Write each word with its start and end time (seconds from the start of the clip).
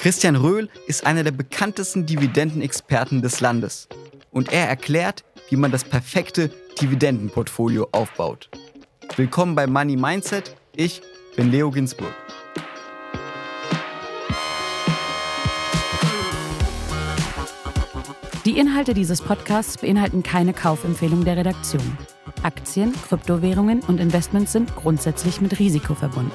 Christian 0.00 0.36
Röhl 0.36 0.70
ist 0.86 1.04
einer 1.04 1.24
der 1.24 1.30
bekanntesten 1.30 2.06
Dividendenexperten 2.06 3.20
des 3.20 3.40
Landes. 3.40 3.86
Und 4.30 4.50
er 4.50 4.66
erklärt, 4.66 5.24
wie 5.50 5.56
man 5.56 5.72
das 5.72 5.84
perfekte 5.84 6.50
Dividendenportfolio 6.80 7.86
aufbaut. 7.92 8.48
Willkommen 9.16 9.54
bei 9.54 9.66
Money 9.66 9.96
Mindset. 9.96 10.56
Ich 10.74 11.02
bin 11.36 11.50
Leo 11.50 11.70
Ginsburg. 11.70 12.14
Die 18.46 18.58
Inhalte 18.58 18.94
dieses 18.94 19.20
Podcasts 19.20 19.76
beinhalten 19.76 20.22
keine 20.22 20.54
Kaufempfehlung 20.54 21.26
der 21.26 21.36
Redaktion. 21.36 21.98
Aktien, 22.42 22.94
Kryptowährungen 23.06 23.80
und 23.80 24.00
Investments 24.00 24.52
sind 24.52 24.74
grundsätzlich 24.76 25.42
mit 25.42 25.58
Risiko 25.58 25.94
verbunden. 25.94 26.32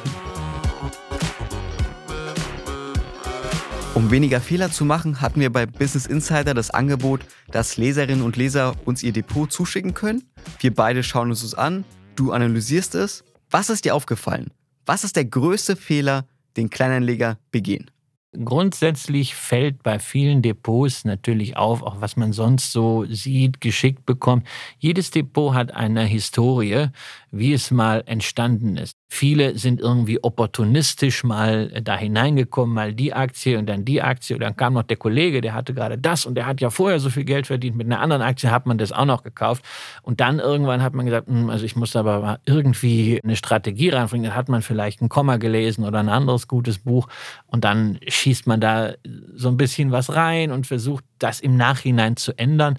Um 4.05 4.11
weniger 4.11 4.39
Fehler 4.39 4.71
zu 4.71 4.85
machen, 4.85 5.19
hatten 5.19 5.39
wir 5.39 5.51
bei 5.51 5.65
Business 5.65 6.05
Insider 6.05 6.53
das 6.53 6.69
Angebot, 6.69 7.21
dass 7.49 7.75
Leserinnen 7.75 8.21
und 8.21 8.37
Leser 8.37 8.75
uns 8.85 9.01
ihr 9.01 9.11
Depot 9.11 9.51
zuschicken 9.51 9.95
können. 9.95 10.21
Wir 10.59 10.71
beide 10.71 11.01
schauen 11.01 11.31
uns 11.31 11.41
es 11.41 11.55
an, 11.55 11.85
du 12.15 12.31
analysierst 12.31 12.93
es. 12.93 13.23
Was 13.49 13.71
ist 13.71 13.83
dir 13.83 13.95
aufgefallen? 13.95 14.51
Was 14.85 15.03
ist 15.03 15.15
der 15.15 15.25
größte 15.25 15.75
Fehler, 15.75 16.27
den 16.55 16.69
Kleinanleger 16.69 17.39
begehen? 17.49 17.89
Grundsätzlich 18.31 19.33
fällt 19.33 19.81
bei 19.81 19.97
vielen 19.97 20.43
Depots 20.43 21.03
natürlich 21.05 21.57
auf, 21.57 21.81
auch 21.81 21.99
was 21.99 22.15
man 22.15 22.31
sonst 22.31 22.71
so 22.71 23.05
sieht, 23.09 23.59
geschickt 23.59 24.05
bekommt. 24.05 24.45
Jedes 24.77 25.09
Depot 25.09 25.55
hat 25.55 25.73
eine 25.73 26.05
Historie, 26.05 26.89
wie 27.31 27.53
es 27.53 27.71
mal 27.71 28.03
entstanden 28.05 28.77
ist. 28.77 28.94
Viele 29.07 29.57
sind 29.57 29.79
irgendwie 29.79 30.21
opportunistisch 30.23 31.23
mal 31.23 31.69
da 31.81 31.95
hineingekommen, 31.95 32.73
mal 32.73 32.93
die 32.93 33.13
Aktie 33.13 33.57
und 33.57 33.67
dann 33.67 33.85
die 33.85 34.01
Aktie. 34.01 34.35
Und 34.35 34.41
dann 34.41 34.55
kam 34.55 34.73
noch 34.73 34.83
der 34.83 34.97
Kollege, 34.97 35.41
der 35.41 35.53
hatte 35.53 35.73
gerade 35.73 35.97
das 35.97 36.25
und 36.25 36.35
der 36.35 36.47
hat 36.47 36.59
ja 36.59 36.71
vorher 36.71 36.99
so 36.99 37.09
viel 37.09 37.23
Geld 37.23 37.45
verdient. 37.45 37.77
Mit 37.77 37.85
einer 37.85 38.01
anderen 38.01 38.23
Aktie 38.23 38.49
hat 38.49 38.65
man 38.65 38.77
das 38.79 38.91
auch 38.91 39.05
noch 39.05 39.23
gekauft. 39.23 39.63
Und 40.01 40.21
dann 40.21 40.39
irgendwann 40.39 40.81
hat 40.81 40.95
man 40.95 41.05
gesagt, 41.05 41.27
hm, 41.27 41.49
also 41.49 41.65
ich 41.65 41.75
muss 41.75 41.95
aber 41.95 42.39
irgendwie 42.45 43.21
eine 43.23 43.35
Strategie 43.35 43.89
reinbringen. 43.89 44.25
Dann 44.25 44.35
hat 44.35 44.49
man 44.49 44.63
vielleicht 44.63 45.01
ein 45.01 45.09
Komma 45.09 45.37
gelesen 45.37 45.85
oder 45.85 45.99
ein 45.99 46.09
anderes 46.09 46.47
gutes 46.47 46.79
Buch. 46.79 47.07
Und 47.45 47.63
dann 47.63 47.99
schießt 48.07 48.47
man 48.47 48.59
da 48.59 48.93
so 49.35 49.49
ein 49.49 49.57
bisschen 49.57 49.91
was 49.91 50.13
rein 50.13 50.51
und 50.51 50.65
versucht, 50.65 51.03
das 51.19 51.39
im 51.39 51.55
Nachhinein 51.57 52.17
zu 52.17 52.37
ändern. 52.37 52.77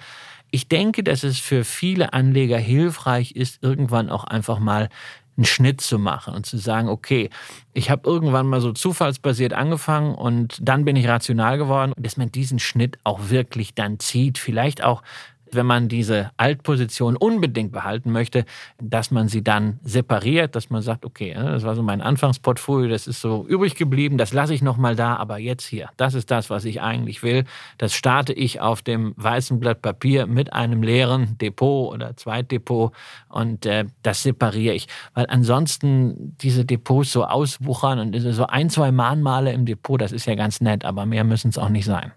Ich 0.50 0.68
denke, 0.68 1.02
dass 1.02 1.22
es 1.22 1.38
für 1.38 1.64
viele 1.64 2.12
Anleger 2.12 2.58
hilfreich 2.58 3.32
ist, 3.32 3.62
irgendwann 3.62 4.10
auch 4.10 4.24
einfach 4.24 4.58
mal 4.58 4.88
einen 5.36 5.44
Schnitt 5.44 5.80
zu 5.80 5.98
machen 5.98 6.34
und 6.34 6.46
zu 6.46 6.56
sagen, 6.56 6.88
okay, 6.88 7.30
ich 7.72 7.90
habe 7.90 8.08
irgendwann 8.08 8.46
mal 8.46 8.60
so 8.60 8.72
zufallsbasiert 8.72 9.52
angefangen 9.52 10.14
und 10.14 10.58
dann 10.60 10.84
bin 10.84 10.96
ich 10.96 11.08
rational 11.08 11.58
geworden, 11.58 11.92
dass 11.96 12.16
man 12.16 12.32
diesen 12.32 12.58
Schnitt 12.58 12.98
auch 13.04 13.28
wirklich 13.28 13.74
dann 13.74 13.98
zieht, 13.98 14.38
vielleicht 14.38 14.82
auch 14.82 15.02
wenn 15.52 15.66
man 15.66 15.88
diese 15.88 16.30
Altposition 16.36 17.16
unbedingt 17.16 17.72
behalten 17.72 18.12
möchte, 18.12 18.44
dass 18.80 19.10
man 19.10 19.28
sie 19.28 19.42
dann 19.42 19.78
separiert, 19.82 20.54
dass 20.54 20.70
man 20.70 20.82
sagt, 20.82 21.04
okay, 21.04 21.34
das 21.34 21.64
war 21.64 21.74
so 21.74 21.82
mein 21.82 22.00
Anfangsportfolio, 22.00 22.88
das 22.88 23.06
ist 23.06 23.20
so 23.20 23.46
übrig 23.46 23.74
geblieben, 23.74 24.18
das 24.18 24.32
lasse 24.32 24.54
ich 24.54 24.62
noch 24.62 24.76
mal 24.76 24.96
da, 24.96 25.16
aber 25.16 25.38
jetzt 25.38 25.66
hier, 25.66 25.90
das 25.96 26.14
ist 26.14 26.30
das, 26.30 26.50
was 26.50 26.64
ich 26.64 26.80
eigentlich 26.80 27.22
will. 27.22 27.44
Das 27.78 27.94
starte 27.94 28.32
ich 28.32 28.60
auf 28.60 28.82
dem 28.82 29.14
weißen 29.16 29.60
Blatt 29.60 29.82
Papier 29.82 30.26
mit 30.26 30.52
einem 30.52 30.82
leeren 30.82 31.38
Depot 31.38 31.92
oder 31.92 32.16
Zweitdepot 32.16 32.92
und 33.28 33.66
äh, 33.66 33.84
das 34.02 34.22
separiere 34.22 34.74
ich, 34.74 34.88
weil 35.14 35.26
ansonsten 35.28 36.36
diese 36.40 36.64
Depots 36.64 37.12
so 37.12 37.24
auswuchern 37.24 37.98
und 37.98 38.18
so 38.18 38.46
ein, 38.46 38.70
zwei 38.70 38.92
Mahnmale 38.92 39.52
im 39.52 39.66
Depot, 39.66 40.00
das 40.00 40.12
ist 40.12 40.26
ja 40.26 40.34
ganz 40.34 40.60
nett, 40.60 40.84
aber 40.84 41.06
mehr 41.06 41.24
müssen 41.24 41.48
es 41.48 41.58
auch 41.58 41.68
nicht 41.68 41.84
sein 41.84 42.12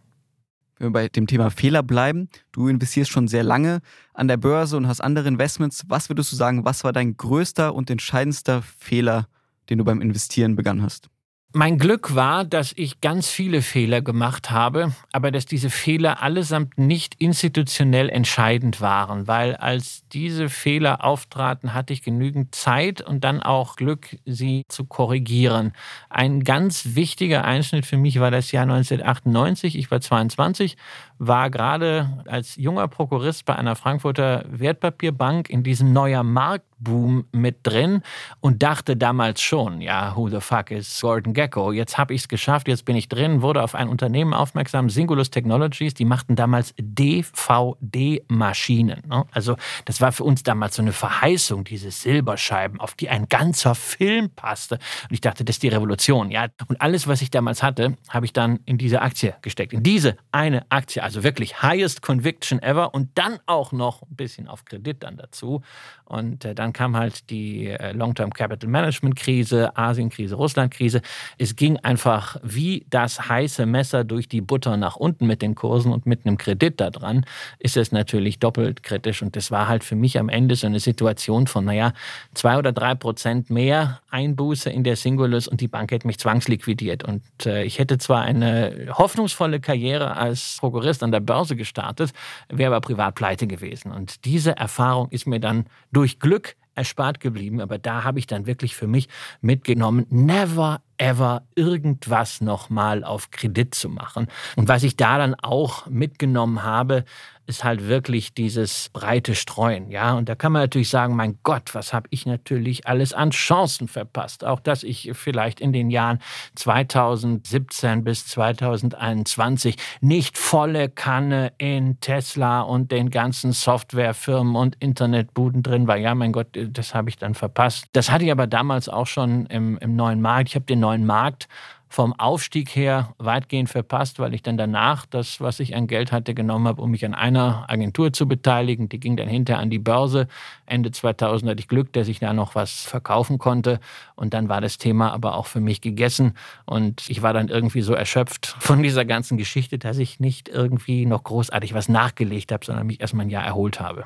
wenn 0.79 0.87
wir 0.87 0.93
bei 0.93 1.09
dem 1.09 1.27
Thema 1.27 1.51
Fehler 1.51 1.83
bleiben, 1.83 2.29
du 2.51 2.67
investierst 2.67 3.11
schon 3.11 3.27
sehr 3.27 3.43
lange 3.43 3.81
an 4.13 4.27
der 4.27 4.37
Börse 4.37 4.77
und 4.77 4.87
hast 4.87 5.01
andere 5.01 5.27
Investments. 5.27 5.83
Was 5.87 6.09
würdest 6.09 6.31
du 6.31 6.35
sagen, 6.35 6.65
was 6.65 6.83
war 6.83 6.93
dein 6.93 7.17
größter 7.17 7.75
und 7.75 7.89
entscheidendster 7.89 8.61
Fehler, 8.61 9.27
den 9.69 9.77
du 9.77 9.83
beim 9.83 10.01
Investieren 10.01 10.55
begangen 10.55 10.81
hast? 10.81 11.09
Mein 11.51 11.79
Glück 11.79 12.13
war, 12.13 12.45
dass 12.45 12.73
ich 12.75 13.01
ganz 13.01 13.27
viele 13.27 13.63
Fehler 13.63 14.03
gemacht 14.03 14.51
habe, 14.51 14.93
aber 15.11 15.31
dass 15.31 15.47
diese 15.47 15.71
Fehler 15.71 16.21
allesamt 16.21 16.77
nicht 16.77 17.15
institutionell 17.15 18.07
entscheidend 18.09 18.81
waren, 18.81 19.27
weil 19.27 19.55
als 19.55 20.03
diese 20.09 20.49
Fehler 20.49 21.03
auftraten, 21.03 21.73
hatte 21.73 21.91
ich 21.91 22.03
genügend 22.03 22.53
Zeit 22.53 23.01
und 23.01 23.23
dann 23.23 23.41
auch 23.41 23.77
Glück, 23.77 24.15
sie 24.27 24.63
zu 24.67 24.85
korrigieren. 24.85 25.73
Ein 26.11 26.43
ganz 26.43 26.93
wichtiger 26.93 27.45
Einschnitt 27.45 27.87
für 27.87 27.97
mich 27.97 28.19
war 28.19 28.29
das 28.29 28.51
Jahr 28.51 28.63
1998. 28.63 29.75
Ich 29.75 29.89
war 29.89 30.01
22, 30.01 30.77
war 31.17 31.49
gerade 31.49 32.23
als 32.27 32.57
junger 32.57 32.87
Prokurist 32.87 33.45
bei 33.45 33.55
einer 33.55 33.75
Frankfurter 33.75 34.45
Wertpapierbank 34.47 35.49
in 35.49 35.63
diesem 35.63 35.93
neuer 35.93 36.21
Markt 36.21 36.68
Boom 36.79 37.25
mit 37.31 37.59
drin 37.63 38.01
und 38.39 38.63
dachte 38.63 38.97
damals 38.97 39.41
schon, 39.41 39.81
ja, 39.81 40.15
who 40.15 40.29
the 40.29 40.39
fuck 40.39 40.71
is 40.71 41.01
Gordon 41.01 41.33
Gecko? 41.33 41.71
Jetzt 41.71 41.97
habe 41.97 42.13
ich 42.13 42.21
es 42.21 42.27
geschafft, 42.27 42.67
jetzt 42.67 42.85
bin 42.85 42.95
ich 42.95 43.09
drin, 43.09 43.41
wurde 43.41 43.63
auf 43.63 43.73
ein 43.75 43.89
Unternehmen 43.89 44.33
aufmerksam, 44.33 44.89
Singulus 44.89 45.29
Technologies, 45.29 45.93
die 45.93 46.05
machten 46.05 46.35
damals 46.35 46.73
DVD-Maschinen. 46.77 49.03
Ne? 49.07 49.25
Also 49.31 49.55
das 49.85 50.01
war 50.01 50.11
für 50.11 50.23
uns 50.23 50.41
damals 50.43 50.75
so 50.75 50.81
eine 50.81 50.93
Verheißung, 50.93 51.63
diese 51.63 51.91
Silberscheiben, 51.91 52.79
auf 52.79 52.95
die 52.95 53.09
ein 53.09 53.27
ganzer 53.27 53.75
Film 53.75 54.29
passte. 54.29 54.75
Und 54.75 55.13
ich 55.13 55.21
dachte, 55.21 55.45
das 55.45 55.57
ist 55.57 55.63
die 55.63 55.69
Revolution. 55.69 56.31
Ja? 56.31 56.47
Und 56.67 56.81
alles, 56.81 57.07
was 57.07 57.21
ich 57.21 57.31
damals 57.31 57.63
hatte, 57.63 57.97
habe 58.09 58.25
ich 58.25 58.33
dann 58.33 58.59
in 58.65 58.77
diese 58.77 59.01
Aktie 59.01 59.35
gesteckt. 59.41 59.73
In 59.73 59.83
diese 59.83 60.17
eine 60.31 60.65
Aktie, 60.69 61.03
also 61.03 61.23
wirklich 61.23 61.61
highest 61.61 62.01
conviction 62.01 62.61
ever 62.61 62.93
und 62.93 63.09
dann 63.15 63.39
auch 63.45 63.71
noch 63.71 64.01
ein 64.03 64.15
bisschen 64.15 64.47
auf 64.47 64.65
Kredit 64.65 65.03
dann 65.03 65.17
dazu. 65.17 65.61
Und 66.05 66.45
äh, 66.45 66.55
dann 66.55 66.68
kam 66.73 66.95
halt 66.95 67.29
die 67.29 67.67
äh, 67.67 67.91
Long-Term 67.91 68.33
Capital 68.33 68.69
Management 68.69 69.15
Krise, 69.15 69.75
Asien-Krise, 69.75 70.35
Russland-Krise. 70.35 71.01
Es 71.37 71.55
ging 71.55 71.77
einfach 71.77 72.37
wie 72.43 72.85
das 72.89 73.29
heiße 73.29 73.65
Messer 73.65 74.03
durch 74.03 74.27
die 74.27 74.41
Butter 74.41 74.77
nach 74.77 74.95
unten 74.95 75.27
mit 75.27 75.41
den 75.41 75.55
Kursen 75.55 75.91
und 75.91 76.05
mit 76.05 76.25
einem 76.25 76.37
Kredit 76.37 76.79
da 76.79 76.89
dran, 76.89 77.25
ist 77.59 77.77
es 77.77 77.91
natürlich 77.91 78.39
doppelt 78.39 78.83
kritisch. 78.83 79.21
Und 79.21 79.35
das 79.35 79.51
war 79.51 79.67
halt 79.67 79.83
für 79.83 79.95
mich 79.95 80.19
am 80.19 80.29
Ende 80.29 80.55
so 80.55 80.67
eine 80.67 80.79
Situation 80.79 81.47
von, 81.47 81.65
naja, 81.65 81.93
zwei 82.33 82.57
oder 82.57 82.71
drei 82.71 82.95
Prozent 82.95 83.49
mehr 83.49 83.99
Einbuße 84.09 84.69
in 84.69 84.83
der 84.83 84.95
Singulus 84.95 85.47
und 85.47 85.61
die 85.61 85.67
Bank 85.67 85.91
hätte 85.91 86.07
mich 86.07 86.19
zwangsliquidiert. 86.19 87.03
Und 87.03 87.23
äh, 87.45 87.63
ich 87.63 87.79
hätte 87.79 87.97
zwar 87.97 88.21
eine 88.21 88.87
hoffnungsvolle 88.93 89.59
Karriere 89.59 90.17
als 90.17 90.57
Prokurist 90.59 91.03
an 91.03 91.11
der 91.11 91.19
Börse 91.19 91.55
gestartet, 91.55 92.11
wäre 92.49 92.75
aber 92.75 92.81
privat 92.81 93.15
pleite 93.15 93.47
gewesen. 93.47 93.91
Und 93.91 94.25
diese 94.25 94.55
Erfahrung 94.57 95.09
ist 95.09 95.27
mir 95.27 95.39
dann 95.39 95.65
durch 95.91 96.19
Glück 96.19 96.55
erspart 96.79 97.19
geblieben. 97.19 97.61
Aber 97.61 97.77
da 97.77 98.03
habe 98.03 98.19
ich 98.19 98.25
dann 98.25 98.47
wirklich 98.47 98.75
für 98.75 98.87
mich 98.87 99.09
mitgenommen, 99.41 100.05
never 100.09 100.81
ever 100.99 101.43
irgendwas 101.55 102.41
nochmal 102.41 103.03
auf 103.03 103.31
Kredit 103.31 103.73
zu 103.73 103.89
machen. 103.89 104.27
Und 104.55 104.67
was 104.67 104.83
ich 104.83 104.97
da 104.97 105.17
dann 105.17 105.35
auch 105.35 105.87
mitgenommen 105.87 106.63
habe, 106.63 107.05
ist 107.49 107.63
halt 107.63 107.87
wirklich 107.87 108.35
dieses 108.35 108.89
breite 108.93 109.33
Streuen. 109.33 109.89
Ja, 109.89 110.13
und 110.13 110.29
da 110.29 110.35
kann 110.35 110.51
man 110.51 110.61
natürlich 110.61 110.89
sagen, 110.89 111.15
mein 111.15 111.39
Gott, 111.41 111.73
was 111.73 111.93
habe 111.93 112.07
ich 112.11 112.27
natürlich 112.27 112.87
alles 112.87 113.11
an 113.11 113.31
Chancen 113.31 113.87
verpasst. 113.87 114.45
Auch 114.45 114.59
dass 114.59 114.83
ich 114.83 115.09
vielleicht 115.13 115.59
in 115.59 115.73
den 115.73 115.89
Jahren 115.89 116.19
2017 116.55 118.03
bis 118.03 118.27
2021 118.27 119.77
nicht 119.99 120.37
volle 120.37 120.89
Kanne 120.89 121.51
in 121.57 121.99
Tesla 122.01 122.61
und 122.61 122.91
den 122.91 123.09
ganzen 123.09 123.51
Softwarefirmen 123.51 124.55
und 124.55 124.75
Internetbuden 124.79 125.63
drin 125.63 125.87
war. 125.87 125.97
Ja, 125.97 126.13
mein 126.13 126.31
Gott, 126.31 126.49
das 126.53 126.93
habe 126.93 127.09
ich 127.09 127.17
dann 127.17 127.33
verpasst. 127.33 127.87
Das 127.93 128.11
hatte 128.11 128.25
ich 128.25 128.31
aber 128.31 128.45
damals 128.45 128.87
auch 128.89 129.07
schon 129.07 129.47
im, 129.47 129.79
im 129.79 129.95
neuen 129.95 130.21
Markt. 130.21 130.49
Ich 130.49 130.55
habe 130.55 130.65
den 130.65 130.81
neuen 130.81 130.88
Markt 130.97 131.47
vom 131.91 132.13
Aufstieg 132.13 132.69
her 132.75 133.15
weitgehend 133.17 133.67
verpasst, 133.67 134.19
weil 134.19 134.35
ich 134.35 134.43
dann 134.43 134.57
danach 134.57 135.07
das, 135.07 135.41
was 135.41 135.59
ich 135.59 135.75
an 135.75 135.87
Geld 135.87 136.11
hatte, 136.11 136.35
genommen 136.35 136.67
habe, 136.67 136.83
um 136.83 136.91
mich 136.91 137.03
an 137.03 137.15
einer 137.15 137.65
Agentur 137.67 138.13
zu 138.13 138.27
beteiligen. 138.27 138.89
Die 138.89 138.99
ging 138.99 139.17
dann 139.17 139.27
hinterher 139.27 139.61
an 139.61 139.71
die 139.71 139.79
Börse. 139.79 140.27
Ende 140.67 140.91
2000 140.91 141.49
hatte 141.49 141.59
ich 141.59 141.67
Glück, 141.67 141.91
dass 141.93 142.07
ich 142.07 142.19
da 142.19 142.31
noch 142.31 142.53
was 142.53 142.83
verkaufen 142.83 143.39
konnte. 143.39 143.79
Und 144.15 144.35
dann 144.35 144.49
war 144.49 144.61
das 144.61 144.77
Thema 144.77 145.11
aber 145.11 145.35
auch 145.35 145.47
für 145.47 145.61
mich 145.61 145.81
gegessen. 145.81 146.33
Und 146.65 147.09
ich 147.09 147.23
war 147.23 147.33
dann 147.33 147.47
irgendwie 147.47 147.81
so 147.81 147.93
erschöpft 147.93 148.55
von 148.59 148.83
dieser 148.83 149.03
ganzen 149.03 149.39
Geschichte, 149.39 149.79
dass 149.79 149.97
ich 149.97 150.19
nicht 150.19 150.47
irgendwie 150.47 151.07
noch 151.07 151.23
großartig 151.23 151.73
was 151.73 151.89
nachgelegt 151.89 152.51
habe, 152.51 152.63
sondern 152.63 152.85
mich 152.85 153.01
erstmal 153.01 153.25
ein 153.25 153.31
Jahr 153.31 153.45
erholt 153.45 153.79
habe. 153.79 154.05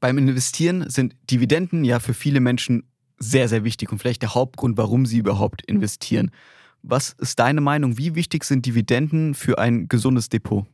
Beim 0.00 0.18
Investieren 0.18 0.90
sind 0.90 1.14
Dividenden 1.30 1.84
ja 1.84 2.00
für 2.00 2.14
viele 2.14 2.40
Menschen 2.40 2.82
sehr, 3.22 3.48
sehr 3.48 3.64
wichtig 3.64 3.92
und 3.92 3.98
vielleicht 3.98 4.22
der 4.22 4.34
Hauptgrund, 4.34 4.76
warum 4.76 5.06
sie 5.06 5.18
überhaupt 5.18 5.62
investieren. 5.62 6.30
Was 6.82 7.14
ist 7.18 7.38
deine 7.38 7.60
Meinung? 7.60 7.96
Wie 7.96 8.14
wichtig 8.14 8.44
sind 8.44 8.66
Dividenden 8.66 9.34
für 9.34 9.58
ein 9.58 9.88
gesundes 9.88 10.28
Depot? 10.28 10.66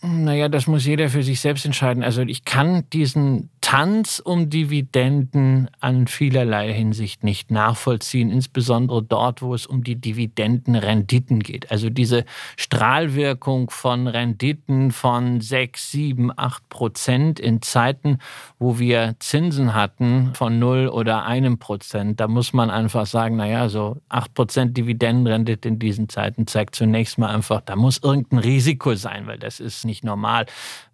Naja, 0.00 0.48
das 0.48 0.68
muss 0.68 0.86
jeder 0.86 1.08
für 1.08 1.24
sich 1.24 1.40
selbst 1.40 1.64
entscheiden. 1.64 2.04
Also 2.04 2.22
ich 2.22 2.44
kann 2.44 2.84
diesen 2.92 3.50
Tanz 3.60 4.22
um 4.24 4.48
Dividenden 4.48 5.68
an 5.80 6.06
vielerlei 6.06 6.72
Hinsicht 6.72 7.24
nicht 7.24 7.50
nachvollziehen, 7.50 8.30
insbesondere 8.30 9.02
dort, 9.02 9.42
wo 9.42 9.54
es 9.54 9.66
um 9.66 9.82
die 9.82 9.96
Dividendenrenditen 9.96 11.40
geht. 11.40 11.72
Also 11.72 11.90
diese 11.90 12.24
Strahlwirkung 12.56 13.70
von 13.70 14.06
Renditen 14.06 14.92
von 14.92 15.40
6, 15.40 15.90
7, 15.90 16.32
8 16.34 16.68
Prozent 16.68 17.40
in 17.40 17.60
Zeiten, 17.60 18.18
wo 18.60 18.78
wir 18.78 19.16
Zinsen 19.18 19.74
hatten 19.74 20.30
von 20.34 20.60
0 20.60 20.88
oder 20.88 21.26
einem 21.26 21.58
Prozent. 21.58 22.20
Da 22.20 22.28
muss 22.28 22.52
man 22.52 22.70
einfach 22.70 23.06
sagen, 23.06 23.34
naja, 23.34 23.68
so 23.68 23.96
8 24.10 24.32
Prozent 24.32 24.76
Dividendenrendite 24.76 25.66
in 25.66 25.80
diesen 25.80 26.08
Zeiten 26.08 26.46
zeigt 26.46 26.76
zunächst 26.76 27.18
mal 27.18 27.34
einfach, 27.34 27.62
da 27.62 27.74
muss 27.74 27.98
irgendein 28.00 28.38
Risiko 28.38 28.94
sein, 28.94 29.26
weil 29.26 29.38
das 29.38 29.58
ist 29.58 29.87
nicht 29.88 30.04
normal. 30.04 30.46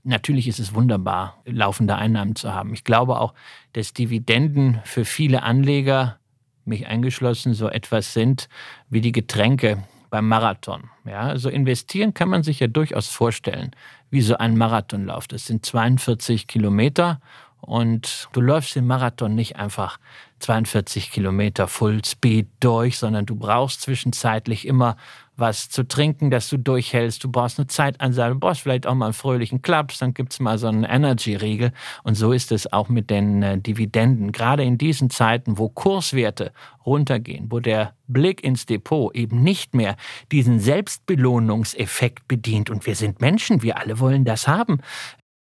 Natürlich 0.05 0.49
ist 0.49 0.59
es 0.59 0.75
wunderbar, 0.75 1.43
laufende 1.45 1.97
Einnahmen 1.97 2.37
zu 2.37 2.55
haben. 2.55 2.73
Ich 2.73 2.85
glaube 2.85 3.21
auch, 3.21 3.35
dass 3.75 3.93
Dividenden 3.93 4.81
für 4.85 5.05
viele 5.05 5.43
Anleger, 5.43 6.19
mich 6.65 6.87
eingeschlossen, 6.87 7.53
so 7.53 7.69
etwas 7.69 8.15
sind 8.15 8.49
wie 8.89 9.03
die 9.03 9.13
Getränke 9.13 9.85
beim 10.09 10.29
Marathon. 10.29 10.91
Ja, 11.05 11.23
also 11.23 11.49
investieren 11.49 12.15
kann 12.15 12.29
man 12.29 12.43
sich 12.43 12.61
ja 12.61 12.69
durchaus 12.69 13.09
vorstellen, 13.09 13.73
wie 14.11 14.23
so 14.23 14.37
ein 14.39 14.57
Marathonlauf. 14.57 15.27
Das 15.27 15.45
sind 15.45 15.67
42 15.67 16.47
Kilometer 16.47 17.21
und 17.61 18.29
du 18.33 18.41
läufst 18.41 18.77
den 18.77 18.87
Marathon 18.87 19.35
nicht 19.35 19.57
einfach 19.57 19.99
42 20.39 21.11
Kilometer 21.11 21.67
Full 21.67 22.05
Speed 22.05 22.49
durch, 22.61 22.99
sondern 22.99 23.27
du 23.27 23.35
brauchst 23.35 23.81
zwischenzeitlich 23.81 24.67
immer 24.67 24.97
was 25.37 25.69
zu 25.69 25.87
trinken, 25.87 26.31
dass 26.31 26.49
du 26.49 26.57
durchhältst. 26.57 27.25
Du 27.25 27.31
brauchst 27.31 27.59
eine 27.59 27.67
Zeitansage, 27.67 28.35
du 28.35 28.41
brauchst 28.41 28.61
vielleicht 28.61 28.87
auch 28.87 28.95
mal 28.95 29.07
einen 29.07 29.15
fröhlichen 29.15 29.63
Klaps, 29.63 29.99
dann 29.99 30.15
gibt 30.15 30.33
es 30.33 30.41
mal 30.41 30.59
so 30.59 30.69
einen 30.69 30.85
Energy-Riegel. 30.85 31.73
Und 32.03 32.15
so 32.15 32.33
ist 32.33 32.53
es 32.53 32.73
auch 32.73 32.89
mit 32.89 33.11
den 33.11 33.43
äh, 33.43 33.59
Dividenden. 33.59 34.33
Gerade 34.33 34.65
in 34.65 34.79
diesen 34.79 35.11
Zeiten, 35.11 35.59
wo 35.59 35.69
Kurswerte 35.69 36.53
runtergehen, 36.87 37.51
wo 37.51 37.61
der 37.61 37.95
Blick 38.07 38.45
ins 38.45 38.67
Depot 38.67 39.15
eben 39.15 39.43
nicht 39.43 39.75
mehr 39.75 39.97
diesen 40.31 40.61
Selbstbelohnungseffekt 40.61 42.29
bedient. 42.29 42.71
Und 42.71 42.87
wir 42.87 42.95
sind 42.95 43.21
Menschen, 43.21 43.63
wir 43.63 43.79
alle 43.79 43.99
wollen 43.99 44.25
das 44.25 44.47
haben 44.47 44.81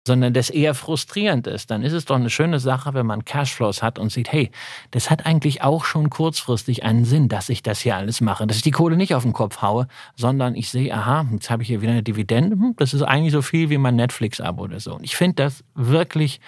sondern 0.07 0.33
das 0.33 0.49
eher 0.49 0.73
frustrierend 0.73 1.45
ist, 1.45 1.69
dann 1.69 1.83
ist 1.83 1.93
es 1.93 2.05
doch 2.05 2.15
eine 2.15 2.31
schöne 2.31 2.59
Sache, 2.59 2.95
wenn 2.95 3.05
man 3.05 3.25
Cashflows 3.25 3.83
hat 3.83 3.99
und 3.99 4.11
sieht, 4.11 4.31
hey, 4.31 4.49
das 4.89 5.11
hat 5.11 5.27
eigentlich 5.27 5.61
auch 5.61 5.85
schon 5.85 6.09
kurzfristig 6.09 6.83
einen 6.83 7.05
Sinn, 7.05 7.29
dass 7.29 7.49
ich 7.49 7.61
das 7.61 7.81
hier 7.81 7.95
alles 7.95 8.21
mache, 8.21 8.47
dass 8.47 8.57
ich 8.57 8.63
die 8.63 8.71
Kohle 8.71 8.97
nicht 8.97 9.13
auf 9.13 9.23
den 9.23 9.33
Kopf 9.33 9.61
haue, 9.61 9.87
sondern 10.15 10.55
ich 10.55 10.69
sehe, 10.69 10.91
aha, 10.91 11.27
jetzt 11.31 11.51
habe 11.51 11.61
ich 11.61 11.67
hier 11.67 11.81
wieder 11.81 11.91
eine 11.91 12.03
Dividende, 12.03 12.55
hm, 12.55 12.73
das 12.77 12.95
ist 12.95 13.03
eigentlich 13.03 13.33
so 13.33 13.43
viel 13.43 13.69
wie 13.69 13.77
mein 13.77 13.95
Netflix-Abo 13.95 14.63
oder 14.63 14.79
so. 14.79 14.95
Und 14.95 15.03
ich 15.03 15.15
finde 15.15 15.35
das 15.35 15.63
wirklich 15.75 16.39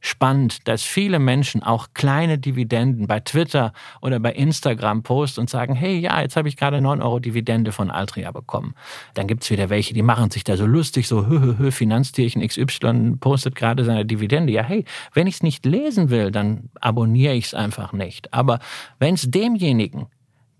spannend, 0.00 0.68
dass 0.68 0.82
viele 0.82 1.18
Menschen 1.18 1.62
auch 1.62 1.88
kleine 1.94 2.38
Dividenden 2.38 3.06
bei 3.06 3.20
Twitter 3.20 3.72
oder 4.00 4.20
bei 4.20 4.32
Instagram 4.32 5.02
posten 5.02 5.40
und 5.40 5.50
sagen, 5.50 5.74
hey, 5.74 5.98
ja, 5.98 6.20
jetzt 6.20 6.36
habe 6.36 6.48
ich 6.48 6.56
gerade 6.56 6.80
9 6.80 7.02
Euro 7.02 7.18
Dividende 7.18 7.72
von 7.72 7.90
Altria 7.90 8.30
bekommen. 8.30 8.74
Dann 9.14 9.26
gibt 9.26 9.42
es 9.42 9.50
wieder 9.50 9.70
welche, 9.70 9.94
die 9.94 10.02
machen 10.02 10.30
sich 10.30 10.44
da 10.44 10.56
so 10.56 10.66
lustig, 10.66 11.08
so 11.08 11.26
hö, 11.26 11.40
hö, 11.40 11.54
hö, 11.58 11.70
Finanztierchen 11.70 12.46
XY 12.46 13.16
postet 13.20 13.54
gerade 13.54 13.84
seine 13.84 14.04
Dividende. 14.04 14.52
Ja, 14.52 14.62
hey, 14.62 14.84
wenn 15.14 15.26
ich 15.26 15.36
es 15.36 15.42
nicht 15.42 15.66
lesen 15.66 16.10
will, 16.10 16.30
dann 16.30 16.70
abonniere 16.80 17.34
ich 17.34 17.46
es 17.46 17.54
einfach 17.54 17.92
nicht. 17.92 18.32
Aber 18.32 18.60
wenn 18.98 19.14
es 19.14 19.30
demjenigen, 19.30 20.06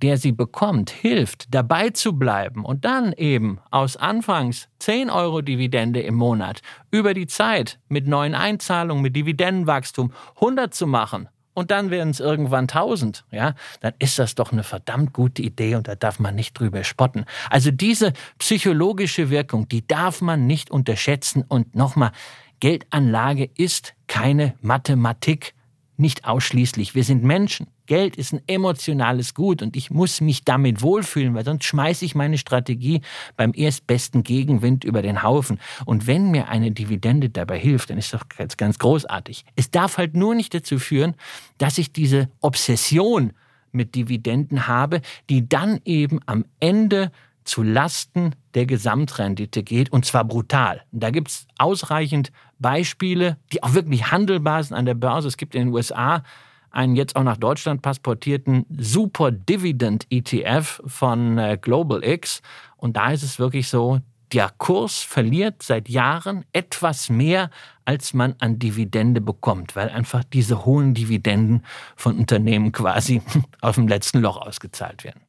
der 0.02 0.16
sie 0.16 0.32
bekommt, 0.32 0.90
hilft, 0.90 1.54
dabei 1.54 1.90
zu 1.90 2.18
bleiben 2.18 2.64
und 2.64 2.84
dann 2.84 3.12
eben 3.12 3.58
aus 3.70 3.96
Anfangs 3.96 4.68
10 4.78 5.10
Euro 5.10 5.42
Dividende 5.42 6.00
im 6.00 6.14
Monat 6.14 6.62
über 6.90 7.14
die 7.14 7.26
Zeit 7.26 7.78
mit 7.88 8.06
neuen 8.06 8.34
Einzahlungen, 8.34 9.02
mit 9.02 9.16
Dividendenwachstum 9.16 10.12
100 10.36 10.74
zu 10.74 10.86
machen 10.86 11.28
und 11.58 11.72
dann 11.72 11.90
werden 11.90 12.10
es 12.10 12.20
irgendwann 12.20 12.68
1000, 12.68 13.24
ja, 13.32 13.56
dann 13.80 13.92
ist 13.98 14.20
das 14.20 14.36
doch 14.36 14.52
eine 14.52 14.62
verdammt 14.62 15.12
gute 15.12 15.42
Idee 15.42 15.74
und 15.74 15.88
da 15.88 15.96
darf 15.96 16.20
man 16.20 16.36
nicht 16.36 16.56
drüber 16.56 16.84
spotten. 16.84 17.24
Also 17.50 17.72
diese 17.72 18.12
psychologische 18.38 19.28
Wirkung, 19.28 19.68
die 19.68 19.84
darf 19.84 20.20
man 20.20 20.46
nicht 20.46 20.70
unterschätzen 20.70 21.44
und 21.48 21.74
nochmal, 21.74 22.12
Geldanlage 22.60 23.50
ist 23.56 23.94
keine 24.06 24.54
Mathematik, 24.60 25.54
nicht 25.98 26.24
ausschließlich. 26.24 26.94
Wir 26.94 27.04
sind 27.04 27.24
Menschen. 27.24 27.66
Geld 27.86 28.16
ist 28.16 28.32
ein 28.32 28.40
emotionales 28.46 29.34
Gut 29.34 29.62
und 29.62 29.76
ich 29.76 29.90
muss 29.90 30.20
mich 30.20 30.44
damit 30.44 30.80
wohlfühlen, 30.80 31.34
weil 31.34 31.44
sonst 31.44 31.64
schmeiße 31.64 32.04
ich 32.04 32.14
meine 32.14 32.38
Strategie 32.38 33.00
beim 33.36 33.52
erstbesten 33.54 34.22
Gegenwind 34.22 34.84
über 34.84 35.02
den 35.02 35.22
Haufen. 35.22 35.58
Und 35.84 36.06
wenn 36.06 36.30
mir 36.30 36.48
eine 36.48 36.70
Dividende 36.70 37.30
dabei 37.30 37.58
hilft, 37.58 37.90
dann 37.90 37.98
ist 37.98 38.12
das 38.12 38.28
ganz, 38.28 38.56
ganz 38.56 38.78
großartig. 38.78 39.44
Es 39.56 39.70
darf 39.70 39.98
halt 39.98 40.14
nur 40.14 40.34
nicht 40.34 40.54
dazu 40.54 40.78
führen, 40.78 41.14
dass 41.58 41.78
ich 41.78 41.92
diese 41.92 42.28
Obsession 42.40 43.32
mit 43.72 43.94
Dividenden 43.94 44.66
habe, 44.66 45.00
die 45.28 45.48
dann 45.48 45.80
eben 45.84 46.20
am 46.26 46.44
Ende 46.60 47.10
zu 47.48 47.62
Lasten 47.62 48.34
der 48.54 48.66
Gesamtrendite 48.66 49.62
geht 49.62 49.90
und 49.90 50.04
zwar 50.04 50.24
brutal. 50.24 50.82
Da 50.92 51.10
gibt 51.10 51.28
es 51.28 51.46
ausreichend 51.58 52.30
Beispiele, 52.58 53.36
die 53.52 53.62
auch 53.62 53.74
wirklich 53.74 54.10
handelbar 54.10 54.62
sind 54.62 54.76
an 54.76 54.86
der 54.86 54.94
Börse. 54.94 55.28
Es 55.28 55.36
gibt 55.36 55.54
in 55.54 55.66
den 55.66 55.74
USA 55.74 56.22
einen 56.70 56.96
jetzt 56.96 57.16
auch 57.16 57.22
nach 57.22 57.38
Deutschland 57.38 57.82
passportierten 57.82 58.66
Super 58.76 59.32
Dividend 59.32 60.06
ETF 60.10 60.82
von 60.86 61.38
äh, 61.38 61.58
Global 61.60 62.04
X. 62.04 62.42
Und 62.76 62.96
da 62.96 63.10
ist 63.12 63.22
es 63.22 63.38
wirklich 63.38 63.68
so, 63.68 64.00
der 64.32 64.50
Kurs 64.58 64.98
verliert 64.98 65.62
seit 65.62 65.88
Jahren 65.88 66.44
etwas 66.52 67.08
mehr, 67.08 67.50
als 67.86 68.12
man 68.12 68.34
an 68.38 68.58
Dividende 68.58 69.22
bekommt, 69.22 69.74
weil 69.74 69.88
einfach 69.88 70.22
diese 70.24 70.66
hohen 70.66 70.92
Dividenden 70.92 71.64
von 71.96 72.18
Unternehmen 72.18 72.72
quasi 72.72 73.22
auf 73.62 73.76
dem 73.76 73.88
letzten 73.88 74.20
Loch 74.20 74.36
ausgezahlt 74.36 75.04
werden. 75.04 75.27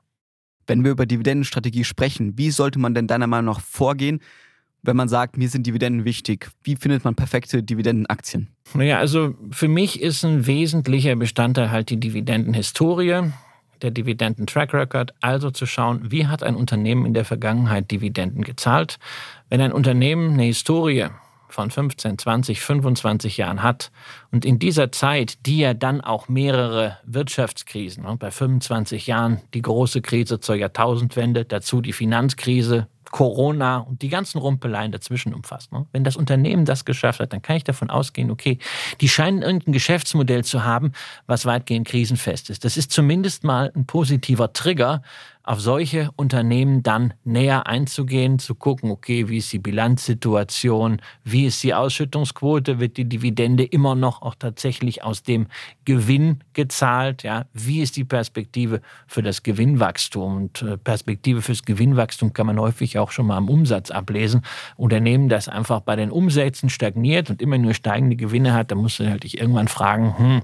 Wenn 0.69 0.83
wir 0.83 0.92
über 0.92 1.07
Dividendenstrategie 1.07 1.83
sprechen, 1.83 2.38
wie 2.38 2.51
sollte 2.51 2.77
man 2.77 2.94
denn 2.94 3.07
deiner 3.07 3.25
Meinung 3.25 3.56
nach 3.56 3.60
vorgehen, 3.60 4.19
wenn 4.83 4.95
man 4.95 5.10
sagt, 5.10 5.36
mir 5.36 5.50
sind 5.50 5.66
Dividenden 5.66 6.06
wichtig? 6.06 6.51
Wie 6.62 6.75
findet 6.75 7.04
man 7.04 7.16
perfekte 7.16 7.63
Dividendenaktien? 7.63 8.50
Naja, 8.75 9.00
also 9.00 9.33
für 9.50 9.68
mich 9.68 10.00
ist 10.00 10.24
ein 10.24 10.45
wesentlicher 10.45 11.16
Bestandteil 11.16 11.71
halt 11.71 11.89
die 11.89 12.00
Dividendenhistorie, 12.00 13.31
der 13.81 13.92
Dividenden-Track 13.92 14.74
Record, 14.75 15.16
also 15.21 15.50
zu 15.50 15.66
schauen, 15.66 16.12
wie 16.12 16.27
hat 16.27 16.44
ein 16.44 16.56
Unternehmen 16.56 17.07
in 17.07 17.15
der 17.15 17.25
Vergangenheit 17.25 17.89
Dividenden 17.89 18.44
gezahlt. 18.44 19.00
Wenn 19.50 19.62
ein 19.62 19.72
Unternehmen 19.72 20.33
eine 20.33 20.44
Historie 20.44 21.07
von 21.54 21.72
15, 21.72 22.18
20, 22.18 22.62
25 22.62 23.38
Jahren 23.38 23.63
hat 23.63 23.92
und 24.31 24.46
in 24.46 24.60
dieser 24.60 24.92
Zeit, 24.92 25.46
die 25.46 25.60
ja 25.60 25.74
dann 25.74 26.01
auch 26.01 26.30
mehrere 26.30 26.98
Wirtschaftskrisen, 27.06 28.04
ne, 28.04 28.16
bei 28.18 28.31
25 28.31 29.07
Jahren 29.07 29.42
die 29.54 29.62
große 29.62 30.01
Krise 30.01 30.40
zur 30.40 30.56
Jahrtausendwende, 30.56 31.46
dazu 31.46 31.81
die 31.81 31.94
Finanzkrise, 31.94 32.88
Corona 33.12 33.77
und 33.79 34.01
die 34.01 34.10
ganzen 34.10 34.38
Rumpeleien 34.38 34.91
dazwischen 34.91 35.34
umfasst. 35.34 35.72
Ne? 35.72 35.86
Wenn 35.91 36.03
das 36.03 36.15
Unternehmen 36.15 36.65
das 36.65 36.86
geschafft 36.86 37.20
hat, 37.20 37.34
dann 37.34 37.41
kann 37.41 37.56
ich 37.56 37.63
davon 37.63 37.89
ausgehen, 37.89 38.32
okay, 38.32 38.60
die 39.01 39.10
scheinen 39.10 39.41
irgendein 39.41 39.74
Geschäftsmodell 39.74 40.44
zu 40.44 40.63
haben, 40.63 40.94
was 41.25 41.46
weitgehend 41.46 41.88
krisenfest 41.88 42.50
ist. 42.50 42.65
Das 42.65 42.77
ist 42.77 42.91
zumindest 42.91 43.44
mal 43.44 43.72
ein 43.75 43.86
positiver 43.86 44.53
Trigger, 44.53 45.01
auf 45.50 45.62
solche 45.62 46.12
Unternehmen 46.15 46.84
dann 46.84 47.15
näher 47.24 47.65
einzugehen, 47.65 48.38
zu 48.38 48.53
gucken, 48.53 48.91
okay, 48.91 49.29
wie 49.29 49.38
ist 49.38 49.51
die 49.51 49.58
Bilanzsituation, 49.58 51.01
wie 51.24 51.48
ist 51.48 51.63
die 51.63 51.74
Ausschüttungsquote, 51.74 52.79
wird 52.79 52.98
die 52.98 53.10
Dividende 53.10 53.63
immer 53.63 53.96
noch 53.96 54.22
auch 54.22 54.36
tatsächlich 54.36 55.03
aus 55.03 55.24
dem 55.24 55.48
Gewinn 55.86 56.44
gezahlt, 56.53 57.24
ja, 57.24 57.48
wie 57.51 57.82
ist 57.82 57.98
die 57.98 58.03
Perspektive 58.03 58.82
für 59.08 59.24
das 59.24 59.41
Gewinnwachstum 59.41 60.38
und 60.38 60.62
äh, 60.62 60.77
Perspektive 60.77 61.41
fürs 61.41 61.63
Gewinnwachstum 61.63 62.32
kann 62.32 62.46
man 62.46 62.60
häufig 62.60 63.00
auch 63.00 63.10
schon 63.10 63.25
mal 63.25 63.38
am 63.38 63.50
Umsatz 63.50 63.89
ablesen. 63.89 64.44
Unternehmen, 64.75 65.29
das 65.29 65.50
einfach 65.50 65.79
bei 65.79 65.96
den 65.96 66.12
Umsätzen 66.12 66.70
stagniert 66.70 67.32
und 67.32 67.41
immer 67.41 67.58
nur 67.58 67.74
steigende 67.74 68.18
Gewinne 68.18 68.53
hat, 68.53 68.70
da 68.70 68.75
musst 68.75 69.00
du 69.00 69.20
dich 69.20 69.39
irgendwann 69.39 69.68
fragen, 69.68 70.15
hm, 70.15 70.41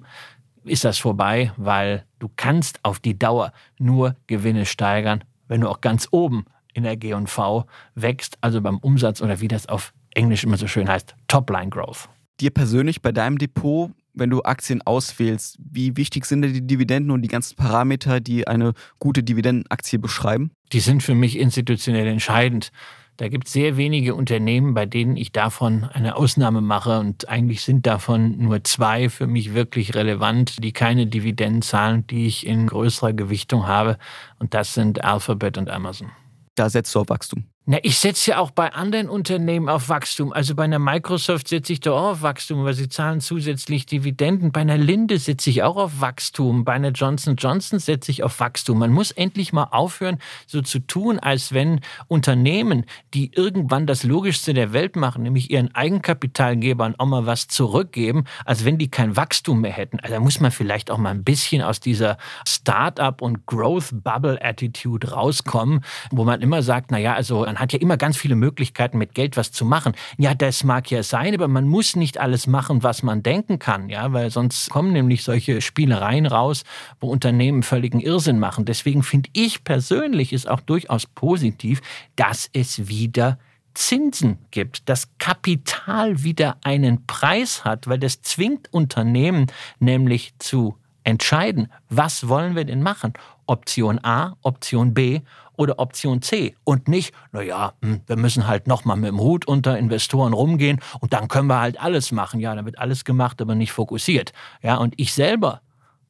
ist 0.65 0.83
das 0.83 0.97
vorbei, 0.97 1.51
weil 1.57 2.05
du 2.19 2.29
kannst 2.35 2.79
auf 2.83 2.99
die 2.99 3.17
Dauer 3.17 3.53
nur 3.77 4.15
Gewinne 4.27 4.65
steigern, 4.65 5.23
wenn 5.47 5.61
du 5.61 5.69
auch 5.69 5.81
ganz 5.81 6.07
oben 6.11 6.45
in 6.73 6.83
der 6.83 6.97
G&V 6.97 7.65
wächst, 7.95 8.37
also 8.41 8.61
beim 8.61 8.77
Umsatz 8.79 9.21
oder 9.21 9.39
wie 9.39 9.47
das 9.47 9.67
auf 9.67 9.93
Englisch 10.13 10.43
immer 10.43 10.57
so 10.57 10.67
schön 10.67 10.89
heißt, 10.89 11.15
Topline 11.27 11.69
Growth. 11.69 12.09
Dir 12.39 12.49
persönlich 12.49 13.01
bei 13.01 13.11
deinem 13.11 13.37
Depot, 13.37 13.91
wenn 14.13 14.29
du 14.29 14.43
Aktien 14.43 14.81
auswählst, 14.81 15.57
wie 15.59 15.95
wichtig 15.95 16.25
sind 16.25 16.41
denn 16.41 16.53
die 16.53 16.65
Dividenden 16.65 17.11
und 17.11 17.21
die 17.21 17.27
ganzen 17.29 17.55
Parameter, 17.55 18.19
die 18.19 18.47
eine 18.47 18.73
gute 18.99 19.23
Dividendenaktie 19.23 19.99
beschreiben? 19.99 20.51
Die 20.73 20.79
sind 20.79 21.03
für 21.03 21.15
mich 21.15 21.37
institutionell 21.37 22.07
entscheidend. 22.07 22.71
Da 23.17 23.29
gibt 23.29 23.47
es 23.47 23.53
sehr 23.53 23.77
wenige 23.77 24.13
Unternehmen, 24.13 24.73
bei 24.73 24.85
denen 24.85 25.15
ich 25.15 25.31
davon 25.31 25.85
eine 25.85 26.17
Ausnahme 26.17 26.59
mache. 26.59 26.99
Und 26.99 27.29
eigentlich 27.29 27.61
sind 27.61 27.85
davon 27.85 28.37
nur 28.37 28.63
zwei 28.65 29.09
für 29.09 29.25
mich 29.25 29.53
wirklich 29.53 29.95
relevant, 29.95 30.61
die 30.63 30.73
keine 30.73 31.07
Dividenden 31.07 31.61
zahlen, 31.61 32.05
die 32.07 32.27
ich 32.27 32.45
in 32.45 32.67
größerer 32.67 33.13
Gewichtung 33.13 33.67
habe. 33.67 33.97
Und 34.39 34.53
das 34.53 34.73
sind 34.73 35.03
Alphabet 35.03 35.57
und 35.57 35.69
Amazon. 35.69 36.11
Da 36.55 36.69
setzt 36.69 36.93
du 36.93 36.99
auf 36.99 37.09
Wachstum. 37.09 37.45
Na, 37.67 37.79
ich 37.81 37.97
setze 37.97 38.29
ja 38.29 38.37
auch 38.37 38.51
bei 38.51 38.73
anderen 38.73 39.09
Unternehmen 39.09 39.69
auf 39.69 39.89
Wachstum. 39.89 40.31
Also 40.31 40.53
bei 40.53 40.65
einer 40.65 40.77
Microsoft 40.77 41.47
setze 41.47 41.73
ich 41.73 41.79
doch 41.79 41.97
auch 41.97 42.11
auf 42.11 42.21
Wachstum, 42.21 42.63
weil 42.63 42.75
sie 42.75 42.89
zahlen 42.89 43.21
zusätzlich 43.21 43.87
Dividenden. 43.87 44.51
Bei 44.51 44.61
einer 44.61 44.77
Linde 44.77 45.17
setze 45.17 45.49
ich 45.49 45.63
auch 45.63 45.75
auf 45.75 45.99
Wachstum. 45.99 46.63
Bei 46.63 46.73
einer 46.73 46.91
Johnson 46.91 47.37
Johnson 47.37 47.79
setze 47.79 48.11
ich 48.11 48.21
auf 48.21 48.39
Wachstum. 48.39 48.77
Man 48.77 48.91
muss 48.91 49.09
endlich 49.09 49.51
mal 49.51 49.69
aufhören, 49.71 50.19
so 50.45 50.61
zu 50.61 50.77
tun, 50.77 51.17
als 51.17 51.53
wenn 51.53 51.81
Unternehmen, 52.07 52.85
die 53.15 53.31
irgendwann 53.33 53.87
das 53.87 54.03
Logischste 54.03 54.53
der 54.53 54.71
Welt 54.71 54.95
machen, 54.95 55.23
nämlich 55.23 55.49
ihren 55.49 55.73
Eigenkapitalgebern 55.73 56.93
auch 56.99 57.07
mal 57.07 57.25
was 57.25 57.47
zurückgeben, 57.47 58.25
als 58.45 58.63
wenn 58.63 58.77
die 58.77 58.91
kein 58.91 59.17
Wachstum 59.17 59.61
mehr 59.61 59.73
hätten. 59.73 59.99
Also 60.01 60.13
da 60.13 60.19
muss 60.19 60.39
man 60.39 60.51
vielleicht 60.51 60.91
auch 60.91 60.99
mal 60.99 61.09
ein 61.09 61.23
bisschen 61.23 61.63
aus 61.63 61.79
dieser 61.79 62.19
Start-up 62.47 63.23
und 63.23 63.47
Growth 63.47 63.89
Bubble 64.03 64.39
Attitude 64.39 65.13
rauskommen, 65.13 65.83
wo 66.11 66.25
man 66.25 66.43
immer 66.43 66.61
sagt, 66.61 66.91
na 66.91 66.99
ja, 66.99 67.15
also 67.15 67.54
man 67.55 67.61
hat 67.61 67.71
ja 67.71 67.79
immer 67.79 67.95
ganz 67.95 68.17
viele 68.17 68.35
Möglichkeiten, 68.35 68.97
mit 68.97 69.13
Geld 69.15 69.37
was 69.37 69.53
zu 69.53 69.63
machen. 69.63 69.93
Ja, 70.17 70.35
das 70.35 70.65
mag 70.65 70.91
ja 70.91 71.03
sein, 71.03 71.33
aber 71.33 71.47
man 71.47 71.69
muss 71.69 71.95
nicht 71.95 72.17
alles 72.17 72.47
machen, 72.47 72.83
was 72.83 73.01
man 73.01 73.23
denken 73.23 73.59
kann, 73.59 73.87
ja, 73.87 74.11
weil 74.11 74.29
sonst 74.29 74.69
kommen 74.69 74.91
nämlich 74.91 75.23
solche 75.23 75.61
Spielereien 75.61 76.25
raus, 76.25 76.65
wo 76.99 77.09
Unternehmen 77.09 77.63
völligen 77.63 78.01
Irrsinn 78.01 78.39
machen. 78.39 78.65
Deswegen 78.65 79.03
finde 79.03 79.29
ich 79.31 79.63
persönlich 79.63 80.33
es 80.33 80.47
auch 80.47 80.59
durchaus 80.59 81.05
positiv, 81.05 81.81
dass 82.17 82.49
es 82.51 82.89
wieder 82.89 83.39
Zinsen 83.73 84.37
gibt, 84.51 84.89
dass 84.89 85.07
Kapital 85.17 86.23
wieder 86.23 86.57
einen 86.61 87.05
Preis 87.05 87.63
hat, 87.63 87.87
weil 87.87 87.99
das 87.99 88.21
zwingt 88.21 88.73
Unternehmen 88.73 89.47
nämlich 89.79 90.33
zu 90.39 90.75
entscheiden, 91.05 91.71
was 91.87 92.27
wollen 92.27 92.57
wir 92.57 92.65
denn 92.65 92.83
machen? 92.83 93.13
Option 93.45 94.03
A, 94.03 94.35
Option 94.41 94.93
B 94.93 95.21
oder 95.57 95.79
Option 95.79 96.21
C 96.21 96.55
und 96.63 96.87
nicht, 96.87 97.13
naja, 97.31 97.73
hm, 97.81 98.01
wir 98.07 98.15
müssen 98.17 98.47
halt 98.47 98.67
nochmal 98.67 98.97
mit 98.97 99.09
dem 99.09 99.19
Hut 99.19 99.47
unter 99.47 99.77
Investoren 99.77 100.33
rumgehen 100.33 100.79
und 100.99 101.13
dann 101.13 101.27
können 101.27 101.47
wir 101.47 101.59
halt 101.59 101.79
alles 101.79 102.11
machen. 102.11 102.39
Ja, 102.39 102.55
da 102.55 102.65
wird 102.65 102.79
alles 102.79 103.05
gemacht, 103.05 103.41
aber 103.41 103.55
nicht 103.55 103.71
fokussiert. 103.71 104.33
Ja, 104.61 104.77
und 104.77 104.93
ich 104.97 105.13
selber 105.13 105.61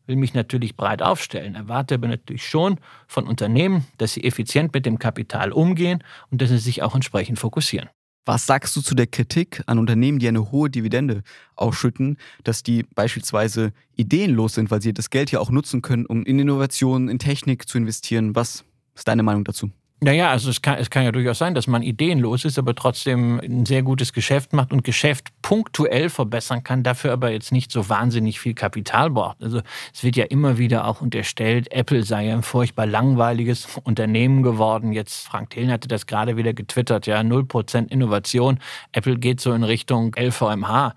will 0.08 0.16
mich 0.16 0.34
natürlich 0.34 0.75
breit 0.75 1.02
aufstellen, 1.02 1.56
erwarte 1.56 1.96
aber 1.96 2.08
natürlich 2.08 2.48
schon 2.48 2.80
von 3.08 3.28
Unternehmen, 3.28 3.86
dass 3.98 4.14
sie 4.14 4.24
effizient 4.24 4.74
mit 4.74 4.86
dem 4.86 5.00
Kapital 5.00 5.52
umgehen 5.52 6.04
und 6.32 6.42
dass 6.42 6.50
sie 6.50 6.58
sich 6.58 6.84
auch 6.84 6.96
entsprechend 6.96 7.40
fokussieren. 7.40 7.90
Was 8.28 8.48
sagst 8.48 8.75
du 8.75 8.82
zu 8.82 8.96
der 8.96 9.06
Kritik 9.06 9.62
an 9.68 9.78
Unternehmen, 9.78 10.18
die 10.18 10.28
eine 10.28 10.52
hohe 10.52 10.72
Dividende 10.72 11.22
ausschütten, 11.56 12.18
dass 12.44 12.64
die 12.64 12.84
beispielsweise 12.96 13.72
ideenlos 13.96 14.56
sind, 14.56 14.72
weil 14.72 14.82
sie 14.82 14.94
das 14.94 15.12
Geld 15.12 15.32
ja 15.32 15.40
auch 15.40 15.52
nutzen 15.52 15.84
können, 15.84 16.08
um 16.08 16.24
in 16.25 16.40
Innovationen, 16.40 17.08
in 17.08 17.20
Technik 17.20 17.70
zu 17.70 17.78
investieren? 17.78 18.36
Was 18.36 18.66
ist 18.96 19.08
deine 19.08 19.24
Meinung 19.24 19.44
dazu? 19.44 19.70
Naja, 20.02 20.30
also 20.30 20.50
es 20.50 20.62
kann, 20.62 20.78
es 20.78 20.90
kann 20.90 21.06
ja 21.06 21.12
durchaus 21.14 21.40
sein, 21.40 21.56
dass 21.56 21.68
man 21.68 21.82
ideenlos 21.82 22.44
ist, 22.44 22.60
aber 22.60 22.75
trotzdem 22.75 23.40
ein 23.40 23.66
sehr 23.66 23.82
gutes 23.82 24.12
Geschäft 24.12 24.52
macht 24.52 24.74
und 24.74 24.84
Geschäft 24.84 25.30
punktuell 25.42 26.10
verbessern 26.10 26.64
kann, 26.64 26.84
dafür 26.84 27.14
aber 27.14 27.32
jetzt 27.32 27.54
nicht 27.54 27.72
so 27.72 27.88
wahnsinnig 27.88 28.42
viel 28.42 28.54
Kapital 28.54 29.10
braucht. 29.10 29.42
Also 29.42 29.62
es 29.94 30.04
wird 30.04 30.18
ja 30.18 30.25
immer 30.25 30.58
wieder 30.58 30.86
auch 30.86 31.00
unterstellt, 31.00 31.72
Apple 31.72 32.04
sei 32.04 32.32
ein 32.32 32.44
furchtbar 32.44 32.86
langweiliges 32.86 33.68
Unternehmen 33.84 34.44
geworden. 34.44 34.92
Jetzt, 34.92 35.28
Frank 35.28 35.52
Thelen 35.52 35.72
hatte 35.72 35.88
das 35.88 36.06
gerade 36.06 36.36
wieder 36.36 36.54
getwittert, 36.54 37.08
ja, 37.08 37.22
0% 37.22 37.90
Innovation. 37.90 38.60
Apple 38.92 39.18
geht 39.18 39.40
so 39.40 39.54
in 39.54 39.64
Richtung 39.64 40.14
LVMH. 40.14 40.94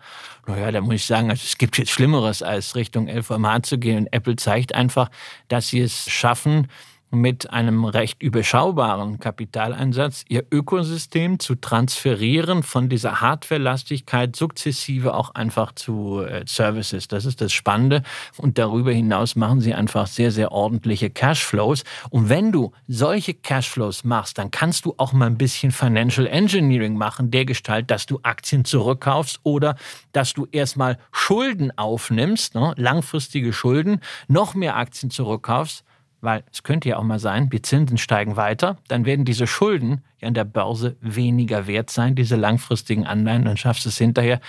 Naja, 0.49 0.73
da 0.73 0.81
muss 0.81 0.95
ich 0.95 1.07
sagen, 1.07 1.31
also 1.31 1.43
es 1.45 1.57
gibt 1.57 1.79
jetzt 1.79 1.93
Schlimmeres, 1.93 2.43
als 2.43 2.75
Richtung 2.75 3.07
LVMH 3.07 3.63
zu 3.63 3.79
gehen. 3.79 3.99
Und 3.99 4.13
Apple 4.13 4.35
zeigt 4.37 4.75
einfach, 4.75 5.09
dass 5.47 5.69
sie 5.69 5.81
es 5.81 6.11
schaffen, 6.11 6.67
mit 7.11 7.51
einem 7.51 7.85
recht 7.85 8.23
überschaubaren 8.23 9.19
Kapitaleinsatz 9.19 10.25
ihr 10.29 10.45
Ökosystem 10.51 11.39
zu 11.39 11.55
transferieren 11.55 12.63
von 12.63 12.89
dieser 12.89 13.21
Hardwarelastigkeit 13.21 14.37
sukzessive 14.37 15.15
auch 15.15 15.35
einfach 15.35 15.73
zu 15.73 16.21
äh, 16.21 16.45
Services. 16.47 17.09
Das 17.09 17.25
ist 17.25 17.41
das 17.41 17.53
Spannende. 17.53 18.03
Und 18.37 18.59
darüber 18.59 18.93
hinaus 18.93 19.37
machen 19.37 19.61
sie 19.61 19.75
einfach 19.75 20.07
sehr, 20.07 20.31
sehr 20.31 20.53
ordentliche 20.53 21.09
Cashflows. 21.09 21.85
Und 22.11 22.29
wenn 22.29 22.53
du 22.53 22.73
solche 22.87 23.35
Cashflows 23.35 24.05
machst, 24.05 24.39
dann 24.39 24.51
kannst 24.51 24.85
du 24.85 24.95
auch 24.99 25.13
mal 25.13 25.27
ein 25.27 25.39
bisschen 25.39 25.73
Financial 25.73 26.27
Engineering 26.27 26.97
machen, 26.97 27.31
der 27.31 27.47
Gestalt, 27.47 27.91
dass 27.91 28.07
du 28.07 28.21
Aktien 28.23 28.65
zurückkaufst 28.65 29.41
oder 29.45 29.77
dass 30.13 30.35
du 30.35 30.47
erstmal 30.53 30.99
Schulden 31.11 31.77
aufnimmst, 31.79 32.55
ne, 32.55 32.75
langfristige 32.77 33.53
Schulden, 33.53 34.01
noch 34.29 34.55
mehr 34.55 34.77
Aktien 34.77 35.11
zurückkaufst 35.11 35.85
weil 36.21 36.45
es 36.53 36.63
könnte 36.63 36.89
ja 36.89 36.97
auch 36.97 37.05
mal 37.05 37.19
sein, 37.19 37.49
die 37.51 37.63
Zinsen 37.63 37.99
steigen 37.99 38.37
weiter, 38.37 38.77
dann 38.89 39.05
werden 39.05 39.25
diese 39.25 39.47
Schulden 39.47 40.03
ja 40.19 40.29
an 40.29 40.35
der 40.35 40.45
Börse 40.45 40.97
weniger 41.01 41.67
wert 41.67 41.91
sein, 41.91 42.15
diese 42.15 42.37
langfristigen 42.37 43.07
Anleihen, 43.07 43.45
dann 43.45 43.57
schaffst 43.57 43.85
du 43.85 43.89
es 43.89 43.99
hinterher, 43.99 44.41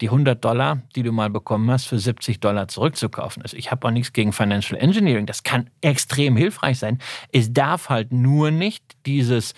die 0.00 0.08
100 0.08 0.44
Dollar, 0.44 0.82
die 0.96 1.02
du 1.02 1.12
mal 1.12 1.30
bekommen 1.30 1.70
hast, 1.70 1.86
für 1.86 1.98
70 1.98 2.40
Dollar 2.40 2.68
zurückzukaufen. 2.68 3.42
Also 3.42 3.56
ich 3.56 3.70
habe 3.70 3.86
auch 3.86 3.92
nichts 3.92 4.12
gegen 4.12 4.32
Financial 4.32 4.78
Engineering, 4.80 5.26
das 5.26 5.44
kann 5.44 5.70
extrem 5.80 6.36
hilfreich 6.36 6.78
sein. 6.78 6.98
Es 7.32 7.52
darf 7.52 7.88
halt 7.88 8.12
nur 8.12 8.50
nicht 8.50 8.82
dieses 9.06 9.54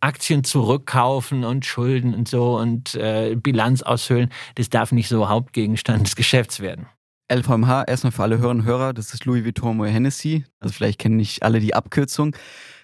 Aktien 0.00 0.44
zurückkaufen 0.44 1.44
und 1.44 1.64
Schulden 1.64 2.14
und 2.14 2.28
so 2.28 2.58
und 2.58 2.94
äh, 2.96 3.36
Bilanz 3.36 3.82
aushöhlen, 3.82 4.30
das 4.56 4.68
darf 4.68 4.92
nicht 4.92 5.08
so 5.08 5.28
Hauptgegenstand 5.28 6.06
des 6.06 6.16
Geschäfts 6.16 6.60
werden. 6.60 6.86
LVMH, 7.32 7.84
erstmal 7.84 8.12
für 8.12 8.22
alle 8.22 8.38
Hörerinnen 8.38 8.62
und 8.62 8.66
Hörer, 8.68 8.92
das 8.92 9.12
ist 9.12 9.24
Louis 9.24 9.44
Vuitton 9.44 9.76
Moet 9.76 9.88
Hennessy. 9.88 10.44
Also 10.60 10.72
vielleicht 10.72 10.98
kennen 11.00 11.16
nicht 11.16 11.42
alle 11.42 11.60
die 11.60 11.74
Abkürzung. 11.74 12.36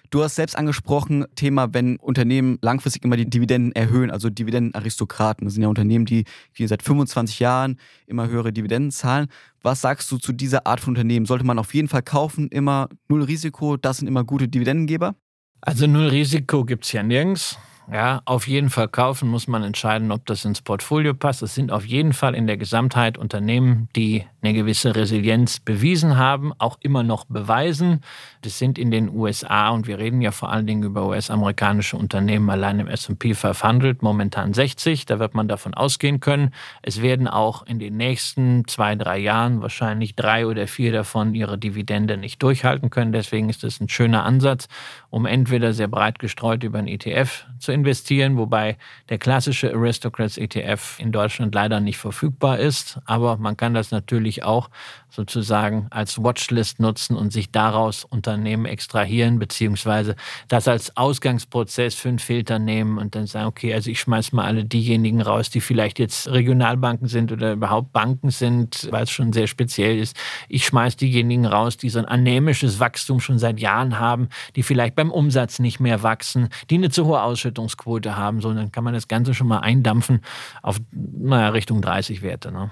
Du 0.09 0.21
hast 0.21 0.35
selbst 0.35 0.55
angesprochen, 0.55 1.25
Thema, 1.35 1.73
wenn 1.73 1.95
Unternehmen 1.95 2.59
langfristig 2.61 3.03
immer 3.03 3.17
die 3.17 3.27
Dividenden 3.27 3.71
erhöhen, 3.71 4.11
also 4.11 4.29
Dividendenaristokraten. 4.29 5.45
Das 5.45 5.55
sind 5.55 5.63
ja 5.63 5.69
Unternehmen, 5.69 6.05
die 6.05 6.25
seit 6.59 6.83
25 6.83 7.39
Jahren 7.39 7.79
immer 8.05 8.27
höhere 8.27 8.53
Dividenden 8.53 8.91
zahlen. 8.91 9.27
Was 9.63 9.81
sagst 9.81 10.11
du 10.11 10.17
zu 10.17 10.33
dieser 10.33 10.67
Art 10.67 10.81
von 10.81 10.91
Unternehmen? 10.91 11.25
Sollte 11.25 11.45
man 11.45 11.57
auf 11.57 11.73
jeden 11.73 11.87
Fall 11.87 12.03
kaufen, 12.03 12.49
immer 12.49 12.89
null 13.07 13.23
Risiko, 13.23 13.77
das 13.77 13.97
sind 13.97 14.07
immer 14.07 14.23
gute 14.23 14.47
Dividendengeber? 14.47 15.15
Also 15.61 15.87
null 15.87 16.09
Risiko 16.09 16.63
gibt 16.63 16.85
es 16.85 16.91
ja 16.91 17.01
nirgends. 17.01 17.57
Ja, 17.91 18.21
auf 18.25 18.47
jeden 18.47 18.69
Fall 18.69 18.87
kaufen 18.87 19.29
muss 19.29 19.47
man 19.47 19.63
entscheiden, 19.63 20.11
ob 20.11 20.25
das 20.25 20.45
ins 20.45 20.61
Portfolio 20.61 21.13
passt. 21.13 21.41
Es 21.41 21.55
sind 21.55 21.71
auf 21.71 21.85
jeden 21.85 22.13
Fall 22.13 22.35
in 22.35 22.47
der 22.47 22.57
Gesamtheit 22.57 23.17
Unternehmen, 23.17 23.89
die 23.95 24.25
eine 24.43 24.53
gewisse 24.53 24.95
Resilienz 24.95 25.59
bewiesen 25.59 26.17
haben, 26.17 26.51
auch 26.57 26.77
immer 26.81 27.01
noch 27.01 27.25
beweisen. 27.25 28.01
Das 28.41 28.59
sind 28.59 28.77
in 28.77 28.91
den 28.91 29.09
USA 29.09 29.69
und 29.69 29.87
wir 29.87 29.99
reden 29.99 30.21
ja 30.21 30.31
vor 30.31 30.51
allen 30.51 30.67
Dingen 30.67 30.83
über 30.83 31.07
US-amerikanische 31.07 31.95
Unternehmen 31.95 32.49
allein 32.49 32.79
im 32.79 32.87
S&P 32.87 33.33
500 33.33 34.01
momentan 34.01 34.53
60. 34.53 35.05
Da 35.05 35.19
wird 35.19 35.33
man 35.33 35.47
davon 35.47 35.73
ausgehen 35.73 36.19
können. 36.19 36.51
Es 36.81 37.01
werden 37.01 37.27
auch 37.27 37.65
in 37.65 37.79
den 37.79 37.95
nächsten 37.95 38.67
zwei, 38.67 38.95
drei 38.95 39.17
Jahren 39.17 39.61
wahrscheinlich 39.61 40.15
drei 40.15 40.45
oder 40.45 40.67
vier 40.67 40.91
davon 40.91 41.33
ihre 41.35 41.57
Dividende 41.57 42.17
nicht 42.17 42.43
durchhalten 42.43 42.89
können. 42.89 43.13
Deswegen 43.13 43.49
ist 43.49 43.63
es 43.63 43.79
ein 43.79 43.89
schöner 43.89 44.25
Ansatz, 44.25 44.67
um 45.09 45.25
entweder 45.25 45.73
sehr 45.73 45.87
breit 45.87 46.19
gestreut 46.19 46.63
über 46.63 46.79
einen 46.79 46.87
ETF 46.89 47.45
zu 47.59 47.71
investieren, 47.71 48.37
wobei 48.37 48.77
der 49.09 49.17
klassische 49.17 49.73
Aristocrats 49.73 50.37
ETF 50.37 50.97
in 50.99 51.11
Deutschland 51.11 51.55
leider 51.55 51.79
nicht 51.79 51.97
verfügbar 51.97 52.59
ist. 52.59 52.99
Aber 53.05 53.37
man 53.37 53.55
kann 53.55 53.73
das 53.73 53.91
natürlich 53.91 54.32
auch 54.41 54.71
sozusagen 55.13 55.85
als 55.91 56.23
Watchlist 56.23 56.79
nutzen 56.79 57.15
und 57.15 57.31
sich 57.31 57.51
daraus 57.51 58.03
Unternehmen 58.03 58.65
extrahieren, 58.65 59.37
beziehungsweise 59.37 60.15
das 60.47 60.67
als 60.67 60.97
Ausgangsprozess 60.97 61.93
für 61.93 62.09
einen 62.09 62.17
Filter 62.17 62.57
nehmen 62.57 62.97
und 62.97 63.13
dann 63.13 63.27
sagen, 63.27 63.45
okay, 63.45 63.75
also 63.75 63.91
ich 63.91 63.99
schmeiß 63.99 64.31
mal 64.31 64.45
alle 64.45 64.65
diejenigen 64.65 65.21
raus, 65.21 65.51
die 65.51 65.61
vielleicht 65.61 65.99
jetzt 65.99 66.27
Regionalbanken 66.29 67.07
sind 67.07 67.31
oder 67.31 67.53
überhaupt 67.53 67.93
Banken 67.93 68.31
sind, 68.31 68.87
weil 68.89 69.03
es 69.03 69.11
schon 69.11 69.33
sehr 69.33 69.45
speziell 69.45 69.99
ist. 69.99 70.17
Ich 70.49 70.65
schmeiß 70.65 70.95
diejenigen 70.95 71.45
raus, 71.45 71.77
die 71.77 71.89
so 71.89 71.99
ein 71.99 72.05
anämisches 72.05 72.79
Wachstum 72.79 73.19
schon 73.19 73.37
seit 73.37 73.59
Jahren 73.59 73.99
haben, 73.99 74.29
die 74.55 74.63
vielleicht 74.63 74.95
beim 74.95 75.11
Umsatz 75.11 75.59
nicht 75.59 75.79
mehr 75.79 76.01
wachsen, 76.01 76.49
die 76.71 76.75
eine 76.75 76.89
zu 76.89 77.05
hohe 77.05 77.21
Ausschüttungsquote 77.21 78.17
haben, 78.17 78.41
so 78.41 78.51
dann 78.51 78.71
kann 78.71 78.83
man 78.83 78.95
das 78.95 79.07
Ganze 79.07 79.35
schon 79.35 79.47
mal 79.47 79.59
eindampfen 79.59 80.21
auf 80.63 80.77
naja, 80.91 81.49
Richtung 81.49 81.81
30 81.81 82.23
Werte. 82.23 82.51
Ne? 82.51 82.71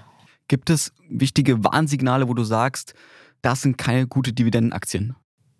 Gibt 0.52 0.70
es 0.70 0.92
wichtige 1.08 1.64
Warnsignale, 1.64 2.28
wo 2.28 2.34
du 2.34 2.44
sagst, 2.44 2.94
das 3.42 3.62
sind 3.62 3.78
keine 3.78 4.06
gute 4.06 4.34
Dividendenaktien? 4.34 5.16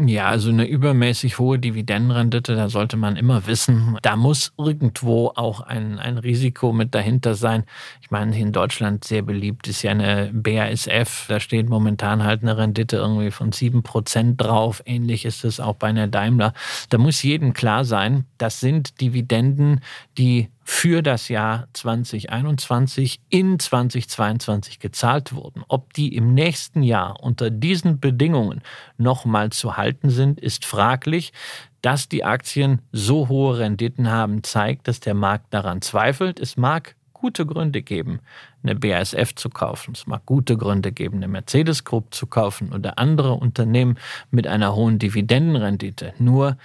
Ja, 0.06 0.28
also 0.28 0.50
eine 0.50 0.68
übermäßig 0.68 1.40
hohe 1.40 1.60
Dividendenrendite, 1.60 2.56
da 2.56 2.68
sollte 2.68 2.98
man 2.98 3.16
immer 3.16 3.48
wissen, 3.48 3.98
da 4.02 4.18
muss 4.18 4.52
irgendwo 4.58 5.32
auch 5.36 5.62
ein, 5.62 5.98
ein 5.98 6.18
Risiko 6.18 6.74
mit 6.74 6.94
dahinter 6.94 7.36
sein. 7.36 7.64
Ich 8.02 8.12
meine, 8.12 8.38
in 8.38 8.52
Deutschland 8.52 9.06
sehr 9.06 9.22
beliebt 9.22 9.70
ist 9.70 9.82
ja 9.82 9.92
eine 9.92 10.30
BASF, 10.34 11.28
da 11.30 11.40
steht 11.40 11.70
momentan 11.70 12.26
halt 12.26 12.42
eine 12.42 12.58
Rendite 12.58 12.98
irgendwie 12.98 13.32
von 13.32 13.52
7% 13.52 14.36
drauf. 14.36 14.84
Ähnlich 14.86 15.24
ist 15.24 15.46
es 15.46 15.62
auch 15.62 15.76
bei 15.76 15.88
einer 15.88 16.08
Daimler. 16.08 16.54
Da 16.90 16.98
muss 16.98 17.24
jedem 17.24 17.54
klar 17.54 17.86
sein, 17.86 18.26
das 18.38 18.60
sind 18.60 19.00
Dividenden, 19.00 19.80
die 20.18 20.50
für 20.64 21.02
das 21.02 21.28
Jahr 21.28 21.68
2021 21.74 23.20
in 23.30 23.60
2022 23.60 24.80
gezahlt 24.80 25.34
wurden. 25.34 25.64
Ob 25.68 25.94
die 25.94 26.16
im 26.16 26.34
nächsten 26.34 26.84
Jahr 26.84 27.22
unter 27.22 27.50
diesen 27.50 28.00
Bedingungen 28.00 28.62
nochmal 28.98 29.50
zu 29.52 29.78
halten 29.78 30.10
sind, 30.10 30.40
ist 30.40 30.66
fraglich. 30.66 31.34
dass 31.82 32.08
die 32.08 32.24
Aktien 32.24 32.84
so 32.92 33.28
hohe 33.28 33.58
Renditen 33.58 34.08
haben, 34.08 34.44
zeigt, 34.44 34.88
dass 34.88 35.00
der 35.00 35.16
Markt 35.16 35.52
daran 35.52 35.82
zweifelt. 35.82 36.40
Es 36.40 36.56
mag 36.56 36.96
gute 37.12 37.46
Gründe 37.46 37.82
geben, 37.82 38.20
eine 38.64 38.76
BASF 38.76 39.34
zu 39.36 39.50
kaufen. 39.50 39.94
Es 39.96 40.06
mag 40.06 40.26
gute 40.26 40.58
Gründe 40.58 40.92
geben, 40.92 41.18
eine 41.18 41.28
Mercedes 41.28 41.84
Group 41.84 42.14
zu 42.14 42.28
kaufen 42.28 42.72
oder 42.74 43.00
andere 43.00 43.34
Unternehmen 43.34 43.98
mit 44.30 44.46
einer 44.46 44.76
hohen 44.76 45.00
Dividendenrendite. 45.00 46.14
Nur 46.20 46.58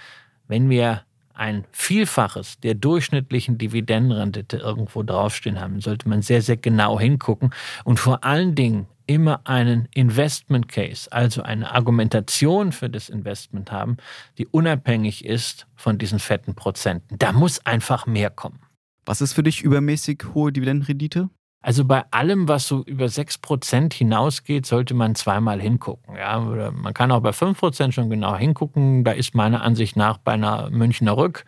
wenn 0.47 0.69
wir 0.69 1.01
ein 1.37 1.65
Vielfaches 1.71 2.59
der 2.59 2.73
durchschnittlichen 2.75 3.57
Dividendenrendite 3.57 4.57
irgendwo 4.57 5.03
draufstehen 5.03 5.59
haben, 5.59 5.81
sollte 5.81 6.09
man 6.09 6.21
sehr, 6.21 6.41
sehr 6.41 6.57
genau 6.57 6.99
hingucken 6.99 7.51
und 7.83 7.99
vor 7.99 8.23
allen 8.23 8.55
Dingen 8.55 8.87
immer 9.07 9.41
einen 9.45 9.87
Investment 9.93 10.67
Case, 10.67 11.11
also 11.11 11.41
eine 11.41 11.73
Argumentation 11.73 12.71
für 12.73 12.89
das 12.89 13.09
Investment 13.09 13.71
haben, 13.71 13.97
die 14.37 14.45
unabhängig 14.47 15.25
ist 15.25 15.65
von 15.75 15.97
diesen 15.97 16.19
fetten 16.19 16.55
Prozenten. 16.55 17.17
Da 17.17 17.31
muss 17.31 17.65
einfach 17.65 18.05
mehr 18.05 18.29
kommen. 18.29 18.59
Was 19.05 19.21
ist 19.21 19.33
für 19.33 19.43
dich 19.43 19.61
übermäßig 19.61 20.23
hohe 20.33 20.51
Dividendenrendite? 20.51 21.29
Also 21.67 21.83
bei 21.83 22.05
allem, 22.11 22.47
was 22.47 22.65
so 22.65 22.81
über 22.83 23.07
6% 23.07 23.93
hinausgeht, 23.93 24.65
sollte 24.65 24.93
man 24.93 25.15
zweimal 25.15 25.59
hingucken. 25.59 26.15
Ja, 26.15 26.39
man 26.39 26.93
kann 26.93 27.11
auch 27.11 27.19
bei 27.19 27.31
5% 27.31 27.91
schon 27.91 28.09
genau 28.09 28.37
hingucken. 28.37 29.03
Da 29.03 29.11
ist 29.11 29.35
meiner 29.35 29.63
Ansicht 29.63 29.97
nach 29.97 30.17
bei 30.17 30.31
einer 30.31 30.69
Münchner 30.69 31.17
Rück, 31.17 31.43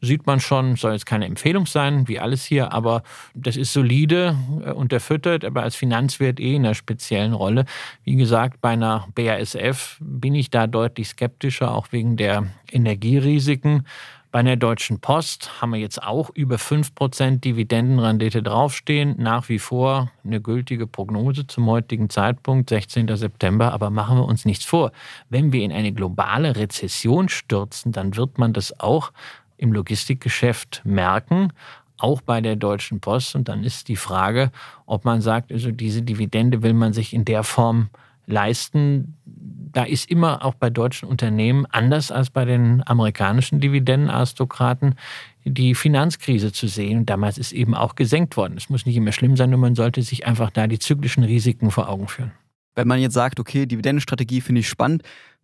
sieht 0.00 0.28
man 0.28 0.38
schon, 0.38 0.76
soll 0.76 0.92
jetzt 0.92 1.06
keine 1.06 1.26
Empfehlung 1.26 1.66
sein, 1.66 2.06
wie 2.06 2.20
alles 2.20 2.44
hier, 2.44 2.72
aber 2.72 3.02
das 3.34 3.56
ist 3.56 3.72
solide, 3.72 4.36
äh, 4.64 4.70
unterfüttert, 4.70 5.44
aber 5.44 5.64
als 5.64 5.74
Finanzwert 5.74 6.38
eh 6.38 6.54
in 6.54 6.64
einer 6.64 6.76
speziellen 6.76 7.32
Rolle. 7.32 7.64
Wie 8.04 8.14
gesagt, 8.14 8.60
bei 8.60 8.70
einer 8.70 9.08
BASF 9.16 9.98
bin 9.98 10.36
ich 10.36 10.50
da 10.50 10.68
deutlich 10.68 11.08
skeptischer, 11.08 11.74
auch 11.74 11.88
wegen 11.90 12.16
der 12.16 12.46
Energierisiken. 12.70 13.88
Bei 14.34 14.42
der 14.42 14.56
Deutschen 14.56 14.98
Post 14.98 15.62
haben 15.62 15.74
wir 15.74 15.78
jetzt 15.78 16.02
auch 16.02 16.28
über 16.34 16.56
5% 16.56 17.38
Dividendenrendite 17.38 18.42
draufstehen. 18.42 19.14
Nach 19.16 19.48
wie 19.48 19.60
vor 19.60 20.10
eine 20.24 20.40
gültige 20.40 20.88
Prognose 20.88 21.46
zum 21.46 21.66
heutigen 21.66 22.10
Zeitpunkt, 22.10 22.68
16. 22.68 23.14
September. 23.16 23.72
Aber 23.72 23.90
machen 23.90 24.18
wir 24.18 24.24
uns 24.24 24.44
nichts 24.44 24.64
vor. 24.64 24.90
Wenn 25.30 25.52
wir 25.52 25.62
in 25.62 25.70
eine 25.70 25.92
globale 25.92 26.56
Rezession 26.56 27.28
stürzen, 27.28 27.92
dann 27.92 28.16
wird 28.16 28.36
man 28.38 28.52
das 28.52 28.80
auch 28.80 29.12
im 29.56 29.72
Logistikgeschäft 29.72 30.82
merken 30.84 31.52
auch 31.98 32.20
bei 32.20 32.40
der 32.40 32.56
Deutschen 32.56 32.98
Post. 32.98 33.36
Und 33.36 33.48
dann 33.48 33.62
ist 33.62 33.86
die 33.86 33.94
Frage, 33.94 34.50
ob 34.84 35.04
man 35.04 35.20
sagt, 35.20 35.52
also 35.52 35.70
diese 35.70 36.02
Dividende 36.02 36.64
will 36.64 36.74
man 36.74 36.92
sich 36.92 37.14
in 37.14 37.24
der 37.24 37.44
Form 37.44 37.88
leisten, 38.26 39.16
da 39.24 39.84
ist 39.84 40.10
immer 40.10 40.44
auch 40.44 40.54
bei 40.54 40.70
deutschen 40.70 41.08
Unternehmen, 41.08 41.66
anders 41.66 42.10
als 42.10 42.30
bei 42.30 42.44
den 42.44 42.82
amerikanischen 42.86 43.60
Dividendenaristokraten, 43.60 44.94
die 45.44 45.74
Finanzkrise 45.74 46.52
zu 46.52 46.68
sehen. 46.68 47.06
damals 47.06 47.38
ist 47.38 47.52
eben 47.52 47.74
auch 47.74 47.96
gesenkt 47.96 48.36
worden. 48.36 48.56
Es 48.56 48.70
muss 48.70 48.86
nicht 48.86 48.96
immer 48.96 49.12
schlimm 49.12 49.36
sein, 49.36 49.50
nur 49.50 49.58
man 49.58 49.74
sollte 49.74 50.02
sich 50.02 50.26
einfach 50.26 50.50
da 50.50 50.66
die 50.66 50.78
zyklischen 50.78 51.24
Risiken 51.24 51.70
vor 51.70 51.88
Augen 51.88 52.08
führen. 52.08 52.32
Wenn 52.74 52.88
man 52.88 53.00
jetzt 53.00 53.14
sagt, 53.14 53.38
okay, 53.40 53.66
Dividendenstrategie 53.66 54.40
finde 54.40 54.60
ich 54.60 54.68
spannend, 54.68 55.02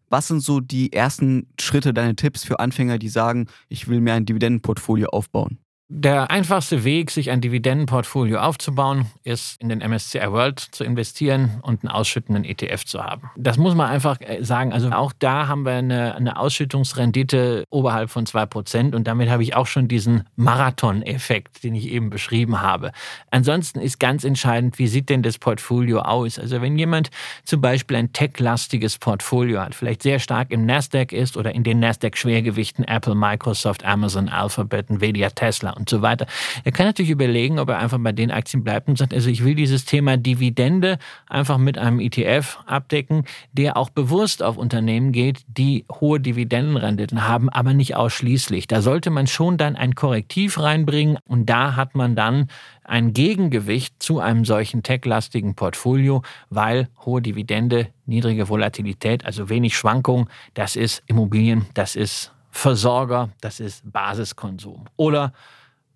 was 0.09 0.29
sind 0.29 0.41
so 0.41 0.61
die 0.61 0.93
ersten 0.93 1.47
Schritte, 1.61 1.95
deine 1.95 2.17
Tipps 2.17 2.45
für 2.45 2.59
Anfänger, 2.59 2.99
die 2.99 3.09
sagen, 3.09 3.47
ich 3.69 3.87
will 3.89 4.01
mir 4.01 4.15
ein 4.15 4.27
Dividendenportfolio 4.27 5.09
aufbauen? 5.09 5.59
Der 5.93 6.31
einfachste 6.31 6.85
Weg, 6.85 7.11
sich 7.11 7.33
ein 7.33 7.41
Dividendenportfolio 7.41 8.39
aufzubauen, 8.39 9.07
ist 9.25 9.61
in 9.61 9.69
den 9.69 9.81
MSCI 9.81 10.31
World 10.31 10.61
zu 10.61 10.85
investieren 10.85 11.59
und 11.63 11.83
einen 11.83 11.91
ausschüttenden 11.91 12.45
ETF 12.45 12.85
zu 12.85 13.03
haben. 13.03 13.29
Das 13.37 13.59
muss 13.59 13.75
man 13.75 13.91
einfach 13.91 14.21
äh, 14.21 14.45
sagen. 14.45 14.73
Also 14.73 14.89
auch 14.93 15.13
da 15.19 15.49
haben 15.49 15.65
wir 15.65 15.73
eine, 15.73 16.15
eine 16.15 16.39
Ausschüttungsrendite 16.39 17.65
oberhalb 17.71 18.09
von 18.09 18.25
2% 18.25 18.95
und 18.95 19.09
damit 19.09 19.31
habe 19.31 19.43
ich 19.43 19.57
auch 19.57 19.67
schon 19.67 19.89
diesen 19.89 20.23
Marathon-Effekt, 20.37 21.65
den 21.65 21.75
ich 21.75 21.89
eben 21.89 22.09
beschrieben 22.09 22.61
habe. 22.61 22.93
Ansonsten 23.33 23.81
ist 23.81 23.99
ganz 23.99 24.23
entscheidend, 24.23 24.79
wie 24.79 24.87
sieht 24.87 25.09
denn 25.09 25.25
das 25.25 25.39
Portfolio 25.39 26.03
aus? 26.03 26.39
Also 26.39 26.63
wenn 26.63 26.79
jemand 26.79 27.11
zum 27.45 27.61
Beispiel 27.61 27.97
ein 27.97 28.13
tech-lastiges 28.13 28.99
Portfolio 28.99 29.61
hat, 29.61 29.75
vielleicht 29.75 30.05
sehr 30.05 30.21
stark 30.21 30.53
im 30.53 30.67
Nasdaq 30.67 31.13
ist 31.13 31.37
oder 31.37 31.53
in 31.53 31.65
den 31.65 31.81
Nasdaq-Schwergewichten 31.81 32.85
Apple, 32.85 33.17
Microsoft, 33.17 33.85
Amazon, 33.85 34.29
Alphabet, 34.29 34.89
Nvidia, 34.89 35.31
Tesla 35.31 35.80
und 35.81 35.89
so 35.89 36.03
weiter. 36.03 36.27
Er 36.65 36.73
kann 36.73 36.87
natürlich 36.87 37.11
überlegen, 37.11 37.59
ob 37.59 37.71
er 37.71 37.79
einfach 37.79 37.99
bei 37.99 38.13
den 38.13 38.31
Aktien 38.31 38.63
bleibt 38.63 38.89
und 38.89 38.99
sagt, 38.99 39.13
also 39.13 39.29
ich 39.29 39.45
will 39.45 39.55
dieses 39.55 39.85
Thema 39.85 40.17
Dividende 40.17 40.99
einfach 41.27 41.59
mit 41.59 41.79
einem 41.79 41.99
ETF 41.99 42.59
abdecken, 42.67 43.25
der 43.53 43.77
auch 43.77 43.91
bewusst 43.91 44.43
auf 44.43 44.57
Unternehmen 44.57 45.13
geht, 45.13 45.43
die 45.49 45.85
hohe 45.91 46.21
Dividendenrenditen 46.21 47.27
haben, 47.27 47.49
aber 47.49 47.75
nicht 47.75 47.97
ausschließlich. 47.97 48.69
Da 48.69 48.83
sollte 48.83 49.11
man 49.11 49.27
schon 49.27 49.57
dann 49.57 49.75
ein 49.75 49.95
Korrektiv 49.95 50.59
reinbringen 50.59 51.19
und 51.27 51.47
da 51.47 51.75
hat 51.77 51.95
man 51.95 52.15
dann 52.15 52.49
ein 52.85 53.13
Gegengewicht 53.13 54.03
zu 54.03 54.19
einem 54.19 54.45
solchen 54.45 54.83
tech-lastigen 54.83 55.55
Portfolio, 55.55 56.23
weil 56.51 56.89
hohe 57.05 57.23
Dividende, 57.23 57.89
niedrige 58.05 58.49
Volatilität, 58.49 59.25
also 59.25 59.49
wenig 59.49 59.77
Schwankung, 59.77 60.29
das 60.55 60.77
ist 60.77 61.03
Immobilien, 61.07 61.67
das 61.75 61.97
ist 61.97 62.33
Versorger, 62.51 63.31
das 63.41 63.61
ist 63.61 63.91
Basiskonsum. 63.91 64.87
Oder 64.97 65.33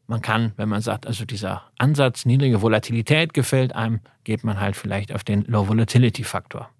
man 0.06 0.20
kann, 0.20 0.52
wenn 0.56 0.68
man 0.68 0.82
sagt, 0.82 1.06
also 1.06 1.24
dieser 1.24 1.62
Ansatz, 1.78 2.26
niedrige 2.26 2.62
Volatilität 2.62 3.34
gefällt 3.34 3.74
einem, 3.74 4.00
geht 4.24 4.44
man 4.44 4.60
halt 4.60 4.76
vielleicht 4.76 5.12
auf 5.12 5.24
den 5.24 5.44
Low 5.46 5.68
Volatility 5.68 6.24
Faktor. 6.24 6.70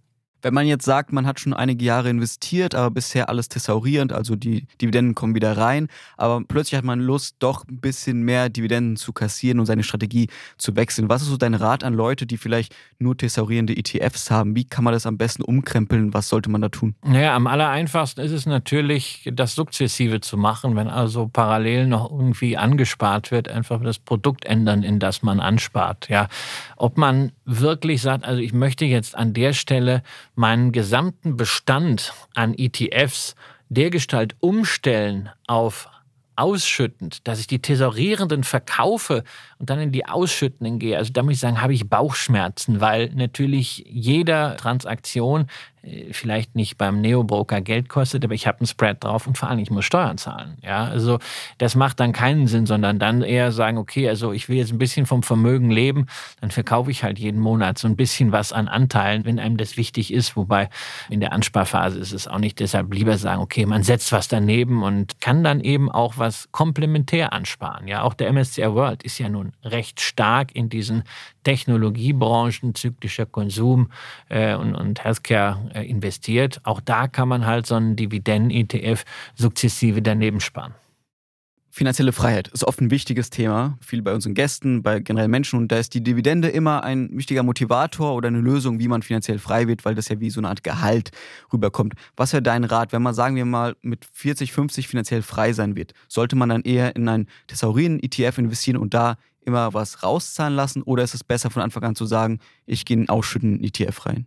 Wenn 0.45 0.53
man 0.53 0.67
jetzt 0.67 0.85
sagt, 0.85 1.11
man 1.11 1.27
hat 1.27 1.41
schon 1.41 1.55
einige 1.55 1.83
Jahre 1.83 2.11
investiert, 2.11 2.75
aber 2.75 2.91
bisher 2.91 3.31
alles 3.31 3.49
thesaurierend, 3.49 4.13
also 4.13 4.37
die 4.37 4.67
Dividenden 4.79 5.15
kommen 5.15 5.35
wieder 5.35 5.57
rein, 5.57 5.89
aber 6.19 6.43
plötzlich 6.47 6.77
hat 6.77 6.85
man 6.85 7.01
Lust, 7.01 7.37
doch 7.39 7.67
ein 7.67 7.81
bisschen 7.81 8.25
mehr 8.25 8.51
Dividenden 8.51 8.97
zu 8.97 9.15
kassieren 9.15 9.59
und 9.59 9.65
seine 9.65 9.83
Strategie 9.83 10.29
zu 10.59 10.77
wechseln. 10.77 11.09
Was 11.09 11.23
ist 11.23 11.29
so 11.29 11.39
dein 11.39 11.55
Rat 11.55 11.83
an 11.83 11.95
Leute, 11.95 12.27
die 12.27 12.37
vielleicht 12.37 12.77
nur 12.99 13.17
thesaurierende 13.17 13.75
ETFs 13.75 14.31
haben? 14.31 14.55
Wie 14.55 14.65
kann 14.65 14.85
man 14.85 14.93
das 14.93 15.07
am 15.07 15.17
besten 15.17 15.43
umkrempeln? 15.43 16.13
Was 16.13 16.29
sollte 16.29 16.51
man 16.51 16.61
da 16.61 16.69
tun? 16.69 16.95
Naja, 17.03 17.35
am 17.35 17.47
allereinfachsten 17.47 18.23
ist 18.23 18.33
es 18.33 18.45
natürlich, 18.45 19.31
das 19.33 19.55
sukzessive 19.55 20.21
zu 20.21 20.37
machen, 20.37 20.77
wenn 20.77 20.89
also 20.89 21.27
parallel 21.27 21.87
noch 21.87 22.11
irgendwie 22.11 22.59
angespart 22.59 23.31
wird, 23.31 23.49
einfach 23.49 23.83
das 23.83 23.99
Produkt 23.99 24.45
ändern, 24.45 24.83
in 24.83 24.99
das 24.99 25.23
man 25.23 25.41
anspart. 25.41 26.11
Ja, 26.11 26.29
ob 26.77 26.99
man 26.99 27.33
wirklich 27.47 28.03
sagt, 28.03 28.27
also 28.27 28.43
ich 28.43 28.53
möchte 28.53 28.85
jetzt 28.85 29.17
an 29.17 29.33
der 29.33 29.55
Stelle 29.55 30.03
meinen 30.35 30.73
gesamten 30.73 31.37
Bestand 31.37 32.13
an 32.35 32.55
ETFs 32.55 33.35
dergestalt 33.69 34.37
umstellen 34.41 35.31
auf 35.47 35.89
ausschüttend, 36.37 37.27
dass 37.27 37.41
ich 37.41 37.47
die 37.47 37.61
Tesorierenden 37.61 38.45
verkaufe 38.45 39.25
und 39.59 39.71
dann 39.71 39.81
in 39.81 39.93
die 39.93 40.07
Ausschüttenden 40.07 40.79
gehe. 40.79 40.99
Also 40.99 41.13
da 41.13 41.23
muss 41.23 41.35
ich 41.35 41.41
sagen, 41.41 41.61
habe 41.61 41.75
ich 41.75 41.89
Bauchschmerzen, 41.89 42.81
weil 42.81 43.11
natürlich 43.15 43.85
jeder 43.89 44.57
Transaktion 44.57 45.47
äh, 45.85 46.13
vielleicht 46.13 46.55
nicht 46.55 46.79
beim 46.79 47.01
Neobroker 47.01 47.61
Geld 47.61 47.89
kostet, 47.89 48.25
aber 48.25 48.35
ich 48.35 48.47
habe 48.47 48.61
einen 48.61 48.67
Spread 48.67 49.03
drauf 49.03 49.27
und 49.27 49.39
vor 49.39 49.49
allem 49.49 49.59
ich 49.59 49.71
muss 49.71 49.85
Steuern 49.85 50.19
zahlen. 50.19 50.57
Ja, 50.63 50.85
also 50.85 51.19
das 51.59 51.75
macht 51.75 52.01
dann 52.01 52.13
keinen 52.13 52.47
Sinn, 52.47 52.67
sondern 52.67 52.99
dann 52.99 53.23
eher 53.23 53.53
sagen, 53.53 53.79
okay, 53.79 54.09
also 54.09 54.33
ich 54.33 54.49
will 54.49 54.57
jetzt 54.57 54.73
ein 54.73 54.79
bisschen 54.79 55.07
vom 55.07 55.23
Vermögen 55.23 55.71
leben, 55.71 56.07
dann 56.41 56.51
verkaufe 56.51 56.91
ich 56.91 57.05
halt 57.05 57.19
jeden 57.19 57.41
Monat 57.41 57.79
so 57.79 57.89
ein 57.89 57.97
bisschen 57.97 58.33
was 58.33 58.53
an 58.53 58.69
Anteilen, 58.69 59.25
wenn 59.25 59.39
einem 59.39 59.57
das 59.57 59.77
wichtig 59.77 60.13
ist. 60.13 60.37
Wobei 60.37 60.69
in 61.11 61.21
der 61.21 61.33
Ansparphase 61.33 61.99
ist 61.99 62.13
es 62.13 62.29
auch 62.29 62.39
nicht 62.39 62.61
deshalb 62.61 62.93
lieber 62.93 63.19
sagen, 63.19 63.41
okay, 63.41 63.67
man 63.67 63.83
setzt 63.83 64.13
was 64.13 64.29
daneben 64.29 64.83
und 64.83 65.21
kann 65.21 65.45
dann 65.45 65.61
eben 65.61 65.91
auch 65.91 66.15
was 66.17 66.24
komplementär 66.53 67.33
ansparen. 67.33 67.89
Ja, 67.89 68.03
auch 68.03 68.15
der 68.15 68.33
MSCI 68.33 68.73
World 68.75 69.03
ist 69.03 69.19
ja 69.19 69.29
nun 69.29 69.53
recht 69.63 70.01
stark 70.01 70.55
in 70.55 70.69
diesen 70.69 71.05
Technologiebranchen, 71.45 72.75
zyklischer 72.75 73.27
Konsum 73.27 73.91
äh, 74.29 74.55
und, 74.55 74.75
und 74.75 75.05
Healthcare 75.05 75.59
äh, 75.75 75.89
investiert. 75.89 76.61
Auch 76.65 76.81
da 76.81 77.09
kann 77.09 77.29
man 77.29 77.47
halt 77.47 77.67
so 77.67 77.75
einen 77.75 77.97
Dividenden-ETF 77.97 79.05
sukzessive 79.35 80.03
daneben 80.03 80.41
sparen. 80.41 80.75
Finanzielle 81.77 82.13
Freiheit 82.13 82.47
ist 82.47 82.63
oft 82.63 82.81
ein 82.81 82.93
wichtiges 82.93 83.31
Thema, 83.31 83.77
viel 83.81 84.01
bei 84.01 84.15
unseren 84.15 84.35
Gästen, 84.35 84.85
bei 84.85 85.01
generell 85.01 85.27
Menschen. 85.27 85.59
Und 85.59 85.73
da 85.73 85.79
ist 85.79 85.93
die 85.93 86.05
Dividende 86.05 86.47
immer 86.47 86.85
ein 86.85 87.09
wichtiger 87.11 87.43
Motivator 87.43 88.15
oder 88.15 88.29
eine 88.29 88.39
Lösung, 88.39 88.79
wie 88.79 88.87
man 88.87 89.03
finanziell 89.03 89.41
frei 89.41 89.67
wird, 89.67 89.85
weil 89.85 89.97
das 89.97 90.09
ja 90.09 90.21
wie 90.21 90.31
so 90.31 90.39
eine 90.39 90.51
Art 90.51 90.63
Gehalt 90.63 91.11
rüberkommt. 91.53 91.95
Was 92.17 92.33
wäre 92.33 92.45
dein 92.45 92.63
Rat, 92.63 92.93
wenn 92.93 93.03
man, 93.03 93.13
sagen 93.13 93.35
wir 93.35 93.45
mal, 93.45 93.75
mit 93.83 94.05
40, 94.13 94.53
50 94.53 94.87
finanziell 94.87 95.23
frei 95.23 95.53
sein 95.53 95.75
wird? 95.75 95.95
Sollte 96.07 96.37
man 96.37 96.49
dann 96.49 96.63
eher 96.63 96.95
in 96.95 97.09
einen 97.09 97.27
Thesaurien-ETF 97.49 98.39
investieren 98.39 98.77
und 98.77 98.95
da 98.95 99.17
immer 99.45 99.75
was 99.75 100.05
rauszahlen 100.05 100.55
lassen? 100.55 100.81
Oder 100.83 101.03
ist 101.03 101.15
es 101.15 101.25
besser 101.25 101.51
von 101.51 101.61
Anfang 101.61 101.83
an 101.83 101.97
zu 101.97 102.07
sagen, 102.07 102.39
ich 102.67 102.85
gehe 102.85 102.95
in 102.95 103.01
einen 103.01 103.09
ausschüttenden 103.09 103.65
ETF 103.65 104.07
rein? 104.07 104.27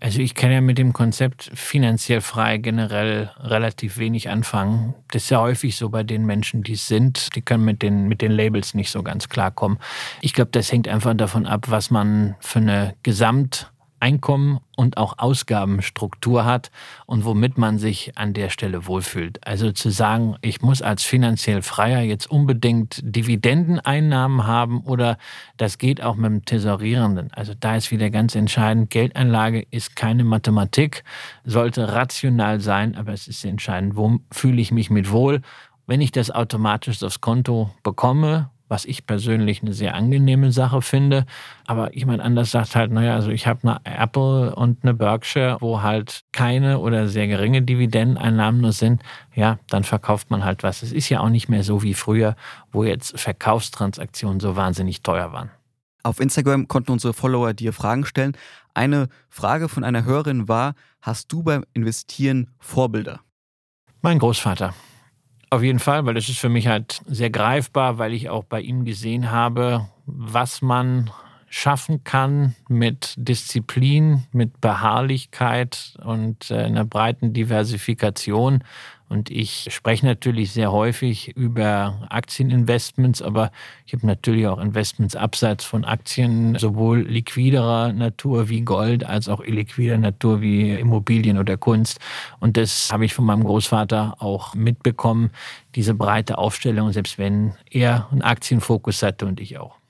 Also 0.00 0.20
ich 0.20 0.34
kann 0.34 0.50
ja 0.50 0.60
mit 0.60 0.76
dem 0.76 0.92
Konzept 0.92 1.50
finanziell 1.54 2.20
frei 2.20 2.58
generell 2.58 3.30
relativ 3.38 3.96
wenig 3.96 4.28
anfangen. 4.28 4.94
Das 5.10 5.24
ist 5.24 5.30
ja 5.30 5.40
häufig 5.40 5.76
so 5.76 5.88
bei 5.88 6.02
den 6.02 6.26
Menschen, 6.26 6.62
die 6.62 6.72
es 6.72 6.88
sind. 6.88 7.34
Die 7.36 7.42
können 7.42 7.64
mit 7.64 7.80
den, 7.82 8.08
mit 8.08 8.20
den 8.20 8.32
Labels 8.32 8.74
nicht 8.74 8.90
so 8.90 9.02
ganz 9.02 9.28
klarkommen. 9.28 9.78
Ich 10.20 10.34
glaube, 10.34 10.50
das 10.50 10.70
hängt 10.72 10.88
einfach 10.88 11.14
davon 11.14 11.46
ab, 11.46 11.66
was 11.68 11.90
man 11.90 12.34
für 12.40 12.58
eine 12.58 12.94
Gesamt 13.02 13.72
Einkommen 14.04 14.60
und 14.76 14.98
auch 14.98 15.14
Ausgabenstruktur 15.16 16.44
hat 16.44 16.70
und 17.06 17.24
womit 17.24 17.56
man 17.56 17.78
sich 17.78 18.18
an 18.18 18.34
der 18.34 18.50
Stelle 18.50 18.86
wohlfühlt. 18.86 19.46
Also 19.46 19.72
zu 19.72 19.88
sagen, 19.88 20.36
ich 20.42 20.60
muss 20.60 20.82
als 20.82 21.04
finanziell 21.04 21.62
Freier 21.62 22.02
jetzt 22.02 22.30
unbedingt 22.30 23.00
Dividendeneinnahmen 23.02 24.46
haben 24.46 24.82
oder 24.82 25.16
das 25.56 25.78
geht 25.78 26.02
auch 26.02 26.16
mit 26.16 26.26
dem 26.26 26.44
Tesorierenden. 26.44 27.32
Also 27.32 27.54
da 27.58 27.76
ist 27.76 27.90
wieder 27.92 28.10
ganz 28.10 28.34
entscheidend, 28.34 28.90
Geldanlage 28.90 29.66
ist 29.70 29.96
keine 29.96 30.24
Mathematik, 30.24 31.02
sollte 31.44 31.94
rational 31.94 32.60
sein, 32.60 32.96
aber 32.96 33.14
es 33.14 33.26
ist 33.26 33.42
entscheidend, 33.46 33.96
wo 33.96 34.18
fühle 34.30 34.60
ich 34.60 34.70
mich 34.70 34.90
mit 34.90 35.10
wohl. 35.12 35.40
Wenn 35.86 36.02
ich 36.02 36.12
das 36.12 36.30
automatisch 36.30 37.02
aufs 37.02 37.22
Konto 37.22 37.70
bekomme, 37.82 38.50
was 38.74 38.86
ich 38.86 39.06
persönlich 39.06 39.62
eine 39.62 39.72
sehr 39.72 39.94
angenehme 39.94 40.50
Sache 40.50 40.82
finde. 40.82 41.26
Aber 41.64 41.94
jemand 41.94 42.20
anders 42.20 42.50
sagt 42.50 42.74
halt, 42.74 42.90
naja, 42.90 43.14
also 43.14 43.30
ich 43.30 43.46
habe 43.46 43.60
eine 43.62 43.80
Apple 43.84 44.52
und 44.52 44.82
eine 44.82 44.94
Berkshire, 44.94 45.58
wo 45.60 45.82
halt 45.82 46.24
keine 46.32 46.80
oder 46.80 47.06
sehr 47.06 47.28
geringe 47.28 47.62
Dividendeneinnahmen 47.62 48.60
nur 48.60 48.72
sind. 48.72 49.00
Ja, 49.32 49.60
dann 49.68 49.84
verkauft 49.84 50.28
man 50.28 50.44
halt 50.44 50.64
was. 50.64 50.82
Es 50.82 50.90
ist 50.90 51.08
ja 51.08 51.20
auch 51.20 51.28
nicht 51.28 51.48
mehr 51.48 51.62
so 51.62 51.84
wie 51.84 51.94
früher, 51.94 52.34
wo 52.72 52.82
jetzt 52.82 53.16
Verkaufstransaktionen 53.16 54.40
so 54.40 54.56
wahnsinnig 54.56 55.02
teuer 55.02 55.32
waren. 55.32 55.50
Auf 56.02 56.18
Instagram 56.18 56.66
konnten 56.66 56.90
unsere 56.90 57.14
Follower 57.14 57.54
dir 57.54 57.72
Fragen 57.72 58.04
stellen. 58.04 58.36
Eine 58.74 59.06
Frage 59.28 59.68
von 59.68 59.84
einer 59.84 60.04
Hörerin 60.04 60.48
war, 60.48 60.74
hast 61.00 61.30
du 61.30 61.44
beim 61.44 61.64
Investieren 61.74 62.50
Vorbilder? 62.58 63.20
Mein 64.02 64.18
Großvater. 64.18 64.74
Auf 65.50 65.62
jeden 65.62 65.78
Fall, 65.78 66.04
weil 66.06 66.14
das 66.14 66.28
ist 66.28 66.38
für 66.38 66.48
mich 66.48 66.66
halt 66.66 67.02
sehr 67.06 67.30
greifbar, 67.30 67.98
weil 67.98 68.12
ich 68.12 68.28
auch 68.28 68.44
bei 68.44 68.60
ihm 68.60 68.84
gesehen 68.84 69.30
habe, 69.30 69.88
was 70.06 70.62
man 70.62 71.10
schaffen 71.48 72.02
kann 72.02 72.56
mit 72.68 73.14
Disziplin, 73.16 74.24
mit 74.32 74.60
Beharrlichkeit 74.60 75.94
und 76.04 76.50
äh, 76.50 76.64
einer 76.64 76.84
breiten 76.84 77.32
Diversifikation 77.32 78.64
und 79.08 79.30
ich 79.30 79.68
spreche 79.70 80.06
natürlich 80.06 80.52
sehr 80.52 80.72
häufig 80.72 81.36
über 81.36 82.06
Aktieninvestments, 82.08 83.22
aber 83.22 83.52
ich 83.86 83.92
habe 83.92 84.06
natürlich 84.06 84.46
auch 84.46 84.58
Investments 84.58 85.14
abseits 85.14 85.64
von 85.64 85.84
Aktien, 85.84 86.58
sowohl 86.58 87.02
liquiderer 87.02 87.92
Natur 87.92 88.48
wie 88.48 88.62
Gold 88.62 89.04
als 89.04 89.28
auch 89.28 89.40
illiquider 89.40 89.98
Natur 89.98 90.40
wie 90.40 90.70
Immobilien 90.72 91.38
oder 91.38 91.56
Kunst. 91.56 92.00
Und 92.40 92.56
das 92.56 92.90
habe 92.92 93.04
ich 93.04 93.14
von 93.14 93.26
meinem 93.26 93.44
Großvater 93.44 94.16
auch 94.20 94.54
mitbekommen, 94.54 95.30
diese 95.74 95.94
breite 95.94 96.38
Aufstellung, 96.38 96.92
selbst 96.92 97.18
wenn 97.18 97.54
er 97.70 98.08
einen 98.10 98.22
Aktienfokus 98.22 99.02
hatte 99.02 99.26
und 99.26 99.40
ich 99.40 99.58
auch. 99.58 99.83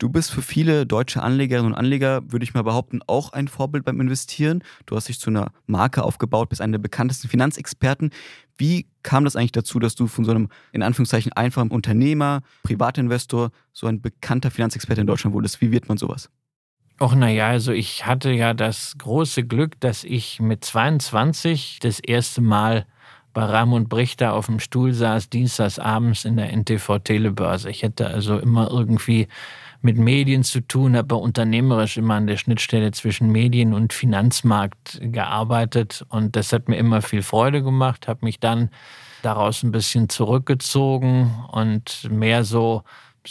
Du 0.00 0.08
bist 0.08 0.30
für 0.30 0.40
viele 0.40 0.86
deutsche 0.86 1.22
Anlegerinnen 1.22 1.72
und 1.72 1.78
Anleger, 1.78 2.22
würde 2.32 2.42
ich 2.42 2.54
mal 2.54 2.62
behaupten, 2.62 3.00
auch 3.06 3.34
ein 3.34 3.48
Vorbild 3.48 3.84
beim 3.84 4.00
Investieren. 4.00 4.64
Du 4.86 4.96
hast 4.96 5.08
dich 5.10 5.20
zu 5.20 5.28
einer 5.28 5.52
Marke 5.66 6.04
aufgebaut, 6.04 6.48
bist 6.48 6.62
einer 6.62 6.72
der 6.72 6.78
bekanntesten 6.78 7.28
Finanzexperten. 7.28 8.08
Wie 8.56 8.86
kam 9.02 9.24
das 9.24 9.36
eigentlich 9.36 9.52
dazu, 9.52 9.78
dass 9.78 9.96
du 9.96 10.06
von 10.06 10.24
so 10.24 10.30
einem, 10.30 10.48
in 10.72 10.82
Anführungszeichen, 10.82 11.34
einfachen 11.34 11.70
Unternehmer, 11.70 12.40
Privatinvestor, 12.62 13.50
so 13.74 13.88
ein 13.88 14.00
bekannter 14.00 14.50
Finanzexperte 14.50 15.02
in 15.02 15.06
Deutschland 15.06 15.34
wurdest? 15.34 15.60
Wie 15.60 15.70
wird 15.70 15.90
man 15.90 15.98
sowas? 15.98 16.30
Och, 16.98 17.14
naja, 17.14 17.48
also 17.48 17.72
ich 17.72 18.06
hatte 18.06 18.30
ja 18.30 18.54
das 18.54 18.94
große 18.96 19.44
Glück, 19.44 19.78
dass 19.80 20.04
ich 20.04 20.40
mit 20.40 20.64
22 20.64 21.78
das 21.78 22.00
erste 22.00 22.40
Mal 22.40 22.86
bei 23.34 23.44
Ramon 23.44 23.86
Brichter 23.86 24.32
auf 24.32 24.46
dem 24.46 24.60
Stuhl 24.60 24.94
saß, 24.94 25.28
dienstags 25.28 25.78
abends 25.78 26.24
in 26.24 26.36
der 26.36 26.56
NTV 26.56 27.00
Telebörse. 27.00 27.68
Ich 27.68 27.82
hätte 27.82 28.06
also 28.06 28.38
immer 28.38 28.70
irgendwie 28.70 29.28
mit 29.82 29.96
Medien 29.96 30.42
zu 30.42 30.60
tun, 30.60 30.96
habe 30.96 31.16
unternehmerisch 31.16 31.96
immer 31.96 32.14
an 32.14 32.26
der 32.26 32.36
Schnittstelle 32.36 32.90
zwischen 32.92 33.30
Medien 33.30 33.72
und 33.72 33.92
Finanzmarkt 33.92 35.00
gearbeitet 35.00 36.04
und 36.08 36.36
das 36.36 36.52
hat 36.52 36.68
mir 36.68 36.76
immer 36.76 37.02
viel 37.02 37.22
Freude 37.22 37.62
gemacht, 37.62 38.08
habe 38.08 38.24
mich 38.24 38.40
dann 38.40 38.70
daraus 39.22 39.62
ein 39.62 39.72
bisschen 39.72 40.08
zurückgezogen 40.08 41.34
und 41.50 42.08
mehr 42.10 42.44
so 42.44 42.82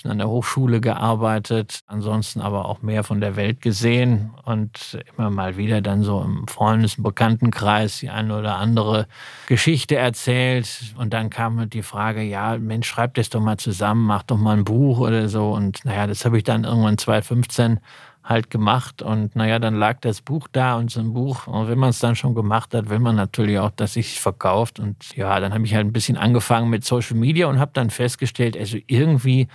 an 0.07 0.19
der 0.19 0.29
Hochschule 0.29 0.81
gearbeitet, 0.81 1.79
ansonsten 1.87 2.41
aber 2.41 2.65
auch 2.65 2.81
mehr 2.81 3.03
von 3.03 3.21
der 3.21 3.35
Welt 3.35 3.61
gesehen 3.61 4.31
und 4.45 4.99
immer 5.17 5.29
mal 5.29 5.57
wieder 5.57 5.81
dann 5.81 6.03
so 6.03 6.21
im 6.21 6.47
Freundes- 6.47 6.97
und 6.97 7.03
Bekanntenkreis 7.03 7.99
die 7.99 8.09
eine 8.09 8.37
oder 8.37 8.57
andere 8.57 9.07
Geschichte 9.47 9.95
erzählt. 9.95 10.93
Und 10.97 11.13
dann 11.13 11.29
kam 11.29 11.59
halt 11.59 11.73
die 11.73 11.83
Frage, 11.83 12.21
ja, 12.21 12.57
Mensch, 12.57 12.87
schreib 12.87 13.15
das 13.15 13.29
doch 13.29 13.41
mal 13.41 13.57
zusammen, 13.57 14.05
mach 14.05 14.23
doch 14.23 14.37
mal 14.37 14.57
ein 14.57 14.65
Buch 14.65 14.99
oder 14.99 15.29
so. 15.29 15.51
Und 15.51 15.83
naja, 15.85 16.07
das 16.07 16.25
habe 16.25 16.37
ich 16.37 16.43
dann 16.43 16.63
irgendwann 16.63 16.97
2015 16.97 17.79
halt 18.29 18.51
gemacht 18.51 19.01
und 19.01 19.35
naja, 19.35 19.57
dann 19.57 19.73
lag 19.75 19.99
das 20.01 20.21
Buch 20.21 20.47
da 20.51 20.77
und 20.77 20.91
so 20.91 20.99
ein 20.99 21.13
Buch, 21.13 21.47
und 21.47 21.67
wenn 21.67 21.79
man 21.79 21.89
es 21.89 21.99
dann 21.99 22.15
schon 22.15 22.35
gemacht 22.35 22.75
hat, 22.75 22.89
will 22.89 22.99
man 22.99 23.15
natürlich 23.15 23.57
auch, 23.57 23.71
dass 23.71 23.93
sich 23.93 24.19
verkauft 24.21 24.79
und 24.79 25.15
ja, 25.15 25.39
dann 25.39 25.51
habe 25.51 25.65
ich 25.65 25.73
halt 25.73 25.87
ein 25.87 25.93
bisschen 25.93 26.15
angefangen 26.15 26.69
mit 26.69 26.85
Social 26.85 27.17
Media 27.17 27.47
und 27.47 27.59
habe 27.59 27.71
dann 27.73 27.89
festgestellt, 27.89 28.55
also 28.55 28.77
irgendwie 28.85 29.47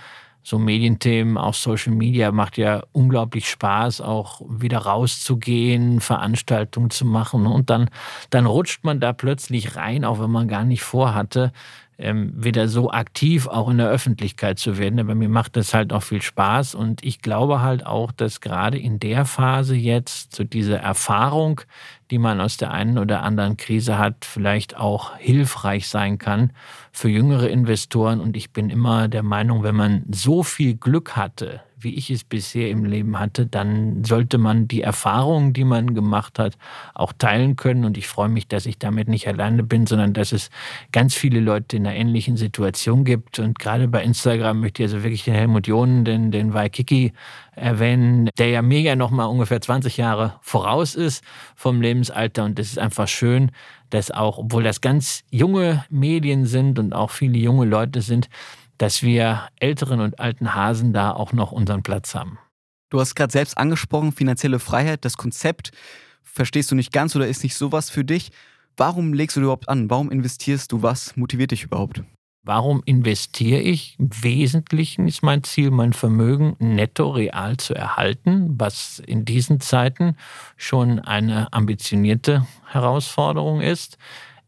so 0.45 0.59
Medienthemen, 0.59 1.39
auch 1.39 1.55
Social 1.55 1.91
Media 1.91 2.31
macht 2.31 2.57
ja 2.57 2.83
unglaublich 2.91 3.49
Spaß, 3.49 3.99
auch 4.01 4.41
wieder 4.47 4.77
rauszugehen, 4.77 6.01
Veranstaltungen 6.01 6.91
zu 6.91 7.03
machen. 7.03 7.47
Und 7.47 7.71
dann, 7.71 7.89
dann 8.29 8.45
rutscht 8.45 8.83
man 8.83 8.99
da 8.99 9.11
plötzlich 9.11 9.75
rein, 9.75 10.05
auch 10.05 10.19
wenn 10.19 10.29
man 10.29 10.47
gar 10.47 10.63
nicht 10.63 10.83
vorhatte, 10.83 11.51
ähm, 11.97 12.33
wieder 12.35 12.67
so 12.67 12.91
aktiv 12.91 13.47
auch 13.47 13.69
in 13.69 13.77
der 13.77 13.89
Öffentlichkeit 13.89 14.59
zu 14.59 14.77
werden. 14.77 14.99
Aber 14.99 15.15
mir 15.15 15.29
macht 15.29 15.55
das 15.55 15.73
halt 15.73 15.93
auch 15.93 16.03
viel 16.03 16.21
Spaß. 16.21 16.75
Und 16.75 17.03
ich 17.03 17.21
glaube 17.21 17.61
halt 17.61 17.85
auch, 17.85 18.11
dass 18.11 18.41
gerade 18.41 18.77
in 18.77 18.99
der 18.99 19.25
Phase 19.25 19.75
jetzt 19.75 20.35
so 20.35 20.43
diese 20.43 20.77
Erfahrung, 20.77 21.61
die 22.11 22.17
man 22.17 22.41
aus 22.41 22.57
der 22.57 22.71
einen 22.71 22.97
oder 22.97 23.23
anderen 23.23 23.57
Krise 23.57 23.97
hat, 23.97 24.25
vielleicht 24.25 24.77
auch 24.77 25.15
hilfreich 25.17 25.87
sein 25.87 26.17
kann 26.17 26.51
für 26.91 27.09
jüngere 27.09 27.49
Investoren. 27.49 28.19
Und 28.19 28.35
ich 28.35 28.51
bin 28.51 28.69
immer 28.69 29.07
der 29.07 29.23
Meinung, 29.23 29.63
wenn 29.63 29.75
man 29.75 30.03
so 30.11 30.43
viel 30.43 30.75
Glück 30.75 31.15
hatte, 31.15 31.61
wie 31.85 31.95
ich 31.95 32.09
es 32.09 32.25
bisher 32.25 32.69
im 32.69 32.83
Leben 32.83 33.17
hatte, 33.17 33.45
dann 33.45 34.03
sollte 34.03 34.37
man 34.37 34.67
die 34.67 34.81
Erfahrungen, 34.81 35.53
die 35.53 35.63
man 35.63 35.93
gemacht 35.93 36.39
hat, 36.39 36.57
auch 36.93 37.13
teilen 37.13 37.55
können. 37.55 37.85
Und 37.85 37.97
ich 37.97 38.07
freue 38.07 38.27
mich, 38.27 38.49
dass 38.49 38.65
ich 38.65 38.77
damit 38.77 39.07
nicht 39.07 39.27
alleine 39.29 39.63
bin, 39.63 39.85
sondern 39.87 40.11
dass 40.13 40.33
es 40.33 40.49
ganz 40.91 41.13
viele 41.13 41.39
Leute 41.39 41.77
in 41.77 41.87
einer 41.87 41.95
ähnlichen 41.95 42.35
Situation 42.35 43.05
gibt. 43.05 43.39
Und 43.39 43.59
gerade 43.59 43.87
bei 43.87 44.03
Instagram 44.03 44.59
möchte 44.59 44.83
ich 44.83 44.89
also 44.89 45.03
wirklich 45.03 45.23
den 45.23 45.35
Helmut 45.35 45.67
Jonen, 45.67 46.03
den, 46.03 46.31
den 46.31 46.53
Waikiki 46.53 47.13
erwähnen, 47.55 48.29
der 48.37 48.49
ja 48.49 48.61
mega 48.61 48.95
nochmal 48.97 49.27
ungefähr 49.27 49.61
20 49.61 49.95
Jahre 49.95 50.33
voraus 50.41 50.95
ist 50.95 51.23
vom 51.55 51.81
Lebensalter. 51.81 52.43
Und 52.43 52.59
das 52.59 52.67
ist 52.67 52.79
einfach 52.79 53.07
schön, 53.07 53.51
dass 53.91 54.11
auch, 54.11 54.39
obwohl 54.39 54.63
das 54.63 54.81
ganz 54.81 55.23
junge 55.29 55.85
Medien 55.89 56.45
sind 56.45 56.79
und 56.79 56.93
auch 56.93 57.11
viele 57.11 57.37
junge 57.37 57.65
Leute 57.65 58.01
sind, 58.01 58.27
dass 58.77 59.03
wir 59.03 59.47
älteren 59.59 59.99
und 59.99 60.19
alten 60.19 60.53
Hasen 60.55 60.93
da 60.93 61.11
auch 61.11 61.33
noch 61.33 61.51
unseren 61.51 61.83
Platz 61.83 62.15
haben. 62.15 62.39
Du 62.89 62.99
hast 62.99 63.15
gerade 63.15 63.31
selbst 63.31 63.57
angesprochen, 63.57 64.11
finanzielle 64.11 64.59
Freiheit, 64.59 65.05
das 65.05 65.17
Konzept 65.17 65.71
verstehst 66.23 66.69
du 66.71 66.75
nicht 66.75 66.91
ganz 66.91 67.15
oder 67.15 67.27
ist 67.27 67.43
nicht 67.43 67.55
sowas 67.55 67.89
für 67.89 68.03
dich. 68.03 68.31
Warum 68.77 69.13
legst 69.13 69.37
du 69.37 69.41
überhaupt 69.41 69.69
an? 69.69 69.89
Warum 69.89 70.11
investierst 70.11 70.71
du? 70.71 70.81
Was 70.81 71.15
motiviert 71.15 71.51
dich 71.51 71.63
überhaupt? 71.63 72.03
Warum 72.43 72.83
investiere 72.85 73.59
ich? 73.59 73.95
Im 73.97 74.09
Wesentlichen 74.21 75.07
ist 75.07 75.23
mein 75.23 75.43
Ziel, 75.43 75.71
mein 75.71 75.93
Vermögen 75.93 76.55
netto 76.59 77.09
real 77.09 77.57
zu 77.57 77.73
erhalten, 77.73 78.53
was 78.59 78.99
in 78.99 79.25
diesen 79.25 79.61
Zeiten 79.61 80.15
schon 80.55 80.99
eine 80.99 81.51
ambitionierte 81.53 82.45
Herausforderung 82.67 83.61
ist 83.61 83.97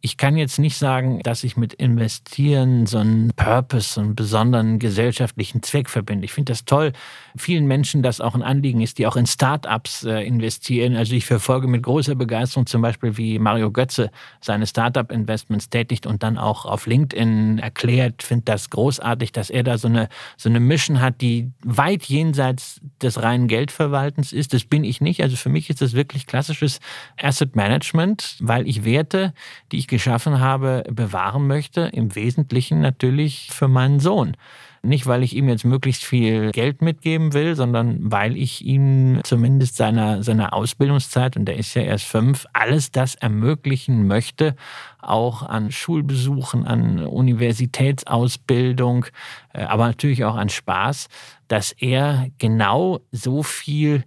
ich 0.01 0.17
kann 0.17 0.37
jetzt 0.37 0.59
nicht 0.59 0.77
sagen, 0.77 1.21
dass 1.23 1.43
ich 1.43 1.57
mit 1.57 1.73
Investieren 1.73 2.85
so 2.85 2.99
einen 2.99 3.31
Purpose, 3.35 3.93
so 3.95 4.01
einen 4.01 4.15
besonderen 4.15 4.77
gesellschaftlichen 4.77 5.63
Zweck 5.63 5.89
verbinde. 5.89 6.25
Ich 6.25 6.33
finde 6.33 6.51
das 6.51 6.65
toll. 6.65 6.93
Vielen 7.35 7.65
Menschen 7.65 8.03
das 8.03 8.21
auch 8.21 8.35
ein 8.35 8.43
Anliegen 8.43 8.81
ist, 8.81 8.99
die 8.99 9.07
auch 9.07 9.15
in 9.15 9.25
Startups 9.25 10.03
äh, 10.03 10.21
investieren. 10.21 10.95
Also 10.95 11.15
ich 11.15 11.25
verfolge 11.25 11.67
mit 11.67 11.81
großer 11.81 12.13
Begeisterung 12.13 12.67
zum 12.67 12.83
Beispiel, 12.83 13.17
wie 13.17 13.39
Mario 13.39 13.71
Götze 13.71 14.11
seine 14.39 14.67
Startup-Investments 14.67 15.69
tätigt 15.69 16.05
und 16.05 16.21
dann 16.21 16.37
auch 16.37 16.65
auf 16.65 16.85
LinkedIn 16.85 17.57
erklärt. 17.57 18.21
Finde 18.21 18.45
das 18.45 18.69
großartig, 18.69 19.31
dass 19.31 19.49
er 19.49 19.63
da 19.63 19.79
so 19.79 19.87
eine, 19.87 20.09
so 20.37 20.47
eine 20.47 20.59
Mission 20.59 21.01
hat, 21.01 21.21
die 21.21 21.51
weit 21.63 22.03
jenseits 22.03 22.81
des 23.01 23.21
reinen 23.21 23.47
Geldverwaltens 23.47 24.31
ist. 24.31 24.53
Das 24.53 24.63
bin 24.63 24.83
ich 24.83 25.01
nicht. 25.01 25.23
Also 25.23 25.35
für 25.37 25.49
mich 25.49 25.71
ist 25.71 25.81
das 25.81 25.93
wirklich 25.93 26.27
klassisches 26.27 26.79
Asset 27.19 27.55
Management, 27.55 28.37
weil 28.39 28.67
ich 28.67 28.85
Werte, 28.85 29.33
die 29.71 29.77
ich 29.77 29.86
ich 29.87 29.87
geschaffen 29.87 30.39
habe, 30.39 30.83
bewahren 30.91 31.47
möchte, 31.47 31.81
im 31.81 32.15
Wesentlichen 32.15 32.81
natürlich 32.81 33.49
für 33.51 33.67
meinen 33.67 33.99
Sohn. 33.99 34.37
Nicht, 34.83 35.07
weil 35.07 35.23
ich 35.23 35.35
ihm 35.35 35.49
jetzt 35.49 35.65
möglichst 35.65 36.05
viel 36.05 36.51
Geld 36.51 36.81
mitgeben 36.81 37.33
will, 37.33 37.55
sondern 37.55 38.11
weil 38.11 38.37
ich 38.37 38.63
ihm 38.63 39.21
zumindest 39.23 39.75
seiner, 39.75 40.23
seiner 40.23 40.53
Ausbildungszeit, 40.53 41.35
und 41.35 41.45
der 41.45 41.57
ist 41.57 41.73
ja 41.73 41.81
erst 41.81 42.05
fünf, 42.05 42.45
alles 42.53 42.91
das 42.91 43.15
ermöglichen 43.15 44.07
möchte, 44.07 44.55
auch 45.01 45.43
an 45.43 45.71
Schulbesuchen, 45.71 46.65
an 46.65 47.05
Universitätsausbildung, 47.05 49.07
äh, 49.53 49.63
aber 49.63 49.87
natürlich 49.87 50.25
auch 50.25 50.35
an 50.35 50.49
Spaß, 50.49 51.07
dass 51.47 51.71
er 51.71 52.27
genau 52.37 52.99
so 53.11 53.43
viel 53.43 54.03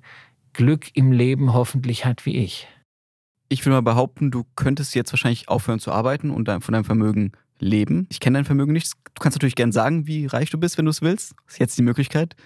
Glück 0.52 0.94
im 0.94 1.12
Leben 1.12 1.52
hoffentlich 1.52 2.04
hat 2.04 2.26
wie 2.26 2.36
ich. 2.36 2.68
Ich 3.52 3.66
würde 3.66 3.74
mal 3.74 3.80
behaupten, 3.80 4.30
du 4.30 4.44
könntest 4.54 4.94
jetzt 4.94 5.12
wahrscheinlich 5.12 5.48
aufhören 5.48 5.80
zu 5.80 5.90
arbeiten 5.90 6.30
und 6.30 6.48
von 6.48 6.72
deinem 6.72 6.84
Vermögen 6.84 7.32
leben. 7.58 8.06
Ich 8.08 8.20
kenne 8.20 8.38
dein 8.38 8.44
Vermögen 8.44 8.72
nicht. 8.72 8.92
Du 8.92 9.20
kannst 9.20 9.36
natürlich 9.36 9.56
gern 9.56 9.72
sagen, 9.72 10.06
wie 10.06 10.26
reich 10.26 10.50
du 10.50 10.58
bist, 10.58 10.78
wenn 10.78 10.84
du 10.84 10.90
es 10.90 11.02
willst. 11.02 11.32
Das 11.46 11.54
ist 11.54 11.58
jetzt 11.58 11.76
die 11.76 11.82
Möglichkeit. 11.82 12.36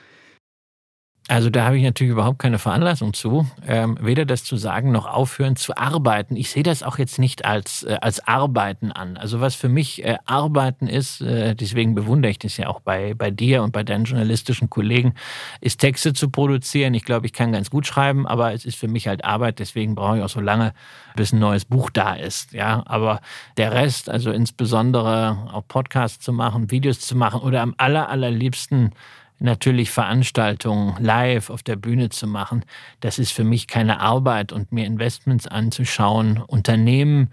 Also 1.26 1.48
da 1.48 1.64
habe 1.64 1.78
ich 1.78 1.82
natürlich 1.82 2.12
überhaupt 2.12 2.38
keine 2.38 2.58
Veranlassung 2.58 3.14
zu, 3.14 3.46
ähm, 3.66 3.96
weder 3.98 4.26
das 4.26 4.44
zu 4.44 4.58
sagen 4.58 4.92
noch 4.92 5.06
aufhören 5.06 5.56
zu 5.56 5.74
arbeiten. 5.74 6.36
Ich 6.36 6.50
sehe 6.50 6.62
das 6.62 6.82
auch 6.82 6.98
jetzt 6.98 7.18
nicht 7.18 7.46
als, 7.46 7.82
äh, 7.82 7.96
als 8.02 8.26
Arbeiten 8.28 8.92
an. 8.92 9.16
Also 9.16 9.40
was 9.40 9.54
für 9.54 9.70
mich 9.70 10.04
äh, 10.04 10.18
Arbeiten 10.26 10.86
ist, 10.86 11.22
äh, 11.22 11.54
deswegen 11.54 11.94
bewundere 11.94 12.30
ich 12.30 12.38
das 12.38 12.58
ja 12.58 12.68
auch 12.68 12.80
bei, 12.80 13.14
bei 13.14 13.30
dir 13.30 13.62
und 13.62 13.72
bei 13.72 13.82
deinen 13.84 14.04
journalistischen 14.04 14.68
Kollegen, 14.68 15.14
ist 15.62 15.80
Texte 15.80 16.12
zu 16.12 16.28
produzieren. 16.28 16.92
Ich 16.92 17.04
glaube, 17.04 17.24
ich 17.24 17.32
kann 17.32 17.52
ganz 17.52 17.70
gut 17.70 17.86
schreiben, 17.86 18.26
aber 18.26 18.52
es 18.52 18.66
ist 18.66 18.76
für 18.76 18.88
mich 18.88 19.08
halt 19.08 19.24
Arbeit. 19.24 19.60
Deswegen 19.60 19.94
brauche 19.94 20.18
ich 20.18 20.22
auch 20.22 20.28
so 20.28 20.40
lange, 20.40 20.74
bis 21.16 21.32
ein 21.32 21.38
neues 21.38 21.64
Buch 21.64 21.88
da 21.88 22.12
ist. 22.16 22.52
Ja, 22.52 22.82
aber 22.84 23.22
der 23.56 23.72
Rest, 23.72 24.10
also 24.10 24.30
insbesondere 24.30 25.48
auch 25.54 25.66
Podcasts 25.66 26.22
zu 26.22 26.34
machen, 26.34 26.70
Videos 26.70 27.00
zu 27.00 27.16
machen 27.16 27.40
oder 27.40 27.62
am 27.62 27.74
aller, 27.78 28.10
allerliebsten 28.10 28.92
natürlich 29.38 29.90
Veranstaltungen 29.90 30.94
live 31.02 31.50
auf 31.50 31.62
der 31.62 31.76
Bühne 31.76 32.08
zu 32.08 32.26
machen, 32.26 32.64
das 33.00 33.18
ist 33.18 33.32
für 33.32 33.44
mich 33.44 33.66
keine 33.66 34.00
Arbeit 34.00 34.52
und 34.52 34.72
mir 34.72 34.86
Investments 34.86 35.46
anzuschauen, 35.46 36.38
Unternehmen 36.38 37.30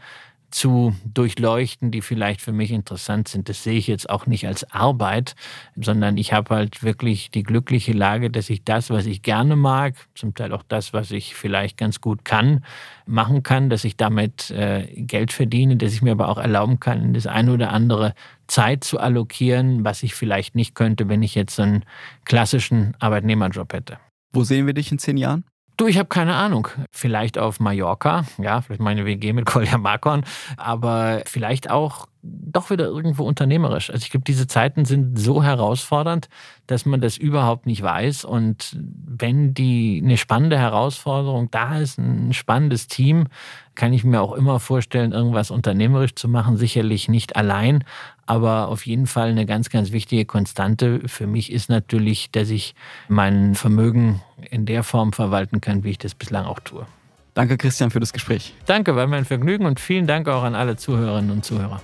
zu 0.51 0.93
durchleuchten, 1.05 1.91
die 1.91 2.01
vielleicht 2.01 2.41
für 2.41 2.51
mich 2.51 2.71
interessant 2.71 3.27
sind. 3.27 3.49
Das 3.49 3.63
sehe 3.63 3.77
ich 3.77 3.87
jetzt 3.87 4.09
auch 4.09 4.27
nicht 4.27 4.45
als 4.47 4.69
Arbeit, 4.71 5.35
sondern 5.75 6.17
ich 6.17 6.33
habe 6.33 6.55
halt 6.55 6.83
wirklich 6.83 7.31
die 7.31 7.43
glückliche 7.43 7.93
Lage, 7.93 8.29
dass 8.29 8.49
ich 8.49 8.63
das, 8.63 8.89
was 8.89 9.05
ich 9.05 9.21
gerne 9.21 9.55
mag, 9.55 9.95
zum 10.13 10.35
Teil 10.35 10.51
auch 10.51 10.63
das, 10.67 10.93
was 10.93 11.11
ich 11.11 11.35
vielleicht 11.35 11.77
ganz 11.77 12.01
gut 12.01 12.25
kann, 12.25 12.65
machen 13.05 13.43
kann, 13.43 13.69
dass 13.69 13.83
ich 13.85 13.97
damit 13.97 14.51
äh, 14.51 14.87
Geld 14.95 15.31
verdiene, 15.31 15.77
dass 15.77 15.93
ich 15.93 16.01
mir 16.01 16.11
aber 16.11 16.27
auch 16.27 16.37
erlauben 16.37 16.79
kann, 16.79 17.13
das 17.13 17.27
eine 17.27 17.53
oder 17.53 17.71
andere 17.71 18.13
Zeit 18.51 18.83
zu 18.83 18.99
allokieren, 18.99 19.85
was 19.85 20.03
ich 20.03 20.13
vielleicht 20.13 20.55
nicht 20.55 20.75
könnte, 20.75 21.07
wenn 21.07 21.23
ich 21.23 21.35
jetzt 21.35 21.57
einen 21.57 21.85
klassischen 22.25 22.95
Arbeitnehmerjob 22.99 23.71
hätte. 23.71 23.97
Wo 24.33 24.43
sehen 24.43 24.67
wir 24.67 24.73
dich 24.73 24.91
in 24.91 24.99
zehn 24.99 25.15
Jahren? 25.15 25.45
Du, 25.77 25.87
ich 25.87 25.97
habe 25.97 26.09
keine 26.09 26.35
Ahnung. 26.35 26.67
Vielleicht 26.91 27.37
auf 27.37 27.61
Mallorca, 27.61 28.25
ja, 28.37 28.61
vielleicht 28.61 28.81
meine 28.81 29.05
WG 29.05 29.31
mit 29.31 29.45
Kolja 29.47 29.77
Markon, 29.77 30.25
aber 30.57 31.23
vielleicht 31.25 31.69
auch 31.71 32.07
doch 32.23 32.69
wieder 32.69 32.85
irgendwo 32.85 33.23
unternehmerisch. 33.23 33.89
Also 33.89 34.03
ich 34.03 34.11
glaube, 34.11 34.25
diese 34.25 34.45
Zeiten 34.45 34.85
sind 34.85 35.17
so 35.17 35.41
herausfordernd, 35.43 36.29
dass 36.67 36.85
man 36.85 37.01
das 37.01 37.17
überhaupt 37.17 37.65
nicht 37.65 37.81
weiß. 37.81 38.25
Und 38.25 38.77
wenn 38.79 39.53
die 39.53 40.01
eine 40.03 40.17
spannende 40.17 40.57
Herausforderung 40.57 41.49
da 41.49 41.79
ist, 41.79 41.97
ein 41.97 42.33
spannendes 42.33 42.87
Team, 42.87 43.27
kann 43.73 43.93
ich 43.93 44.03
mir 44.03 44.21
auch 44.21 44.33
immer 44.33 44.59
vorstellen, 44.59 45.13
irgendwas 45.13 45.49
unternehmerisch 45.49 46.13
zu 46.13 46.27
machen. 46.27 46.57
Sicherlich 46.57 47.09
nicht 47.09 47.35
allein, 47.35 47.83
aber 48.31 48.69
auf 48.69 48.85
jeden 48.85 49.07
Fall 49.07 49.27
eine 49.27 49.45
ganz, 49.45 49.69
ganz 49.69 49.91
wichtige 49.91 50.23
Konstante 50.23 51.01
für 51.05 51.27
mich 51.27 51.51
ist 51.51 51.67
natürlich, 51.67 52.31
dass 52.31 52.49
ich 52.49 52.75
mein 53.09 53.55
Vermögen 53.55 54.21
in 54.49 54.65
der 54.65 54.83
Form 54.83 55.11
verwalten 55.11 55.59
kann, 55.59 55.83
wie 55.83 55.89
ich 55.89 55.97
das 55.97 56.15
bislang 56.15 56.45
auch 56.45 56.61
tue. 56.61 56.85
Danke, 57.33 57.57
Christian, 57.57 57.91
für 57.91 57.99
das 57.99 58.13
Gespräch. 58.13 58.53
Danke, 58.67 58.95
war 58.95 59.05
mir 59.05 59.17
ein 59.17 59.25
Vergnügen 59.25 59.65
und 59.65 59.81
vielen 59.81 60.07
Dank 60.07 60.29
auch 60.29 60.43
an 60.43 60.55
alle 60.55 60.77
Zuhörerinnen 60.77 61.29
und 61.29 61.43
Zuhörer. 61.43 61.81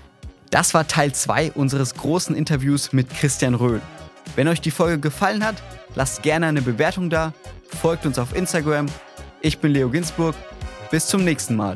Das 0.49 0.73
war 0.73 0.87
Teil 0.87 1.11
2 1.11 1.51
unseres 1.51 1.95
großen 1.95 2.33
Interviews 2.33 2.93
mit 2.93 3.09
Christian 3.09 3.53
Röhl. 3.53 3.81
Wenn 4.37 4.47
euch 4.47 4.61
die 4.61 4.71
Folge 4.71 4.99
gefallen 5.01 5.43
hat, 5.43 5.61
lasst 5.95 6.23
gerne 6.23 6.45
eine 6.45 6.61
Bewertung 6.61 7.09
da, 7.09 7.33
folgt 7.81 8.05
uns 8.05 8.17
auf 8.17 8.33
Instagram. 8.33 8.85
Ich 9.41 9.59
bin 9.59 9.73
Leo 9.73 9.89
Ginsburg. 9.89 10.33
Bis 10.91 11.07
zum 11.07 11.25
nächsten 11.25 11.57
Mal. 11.57 11.75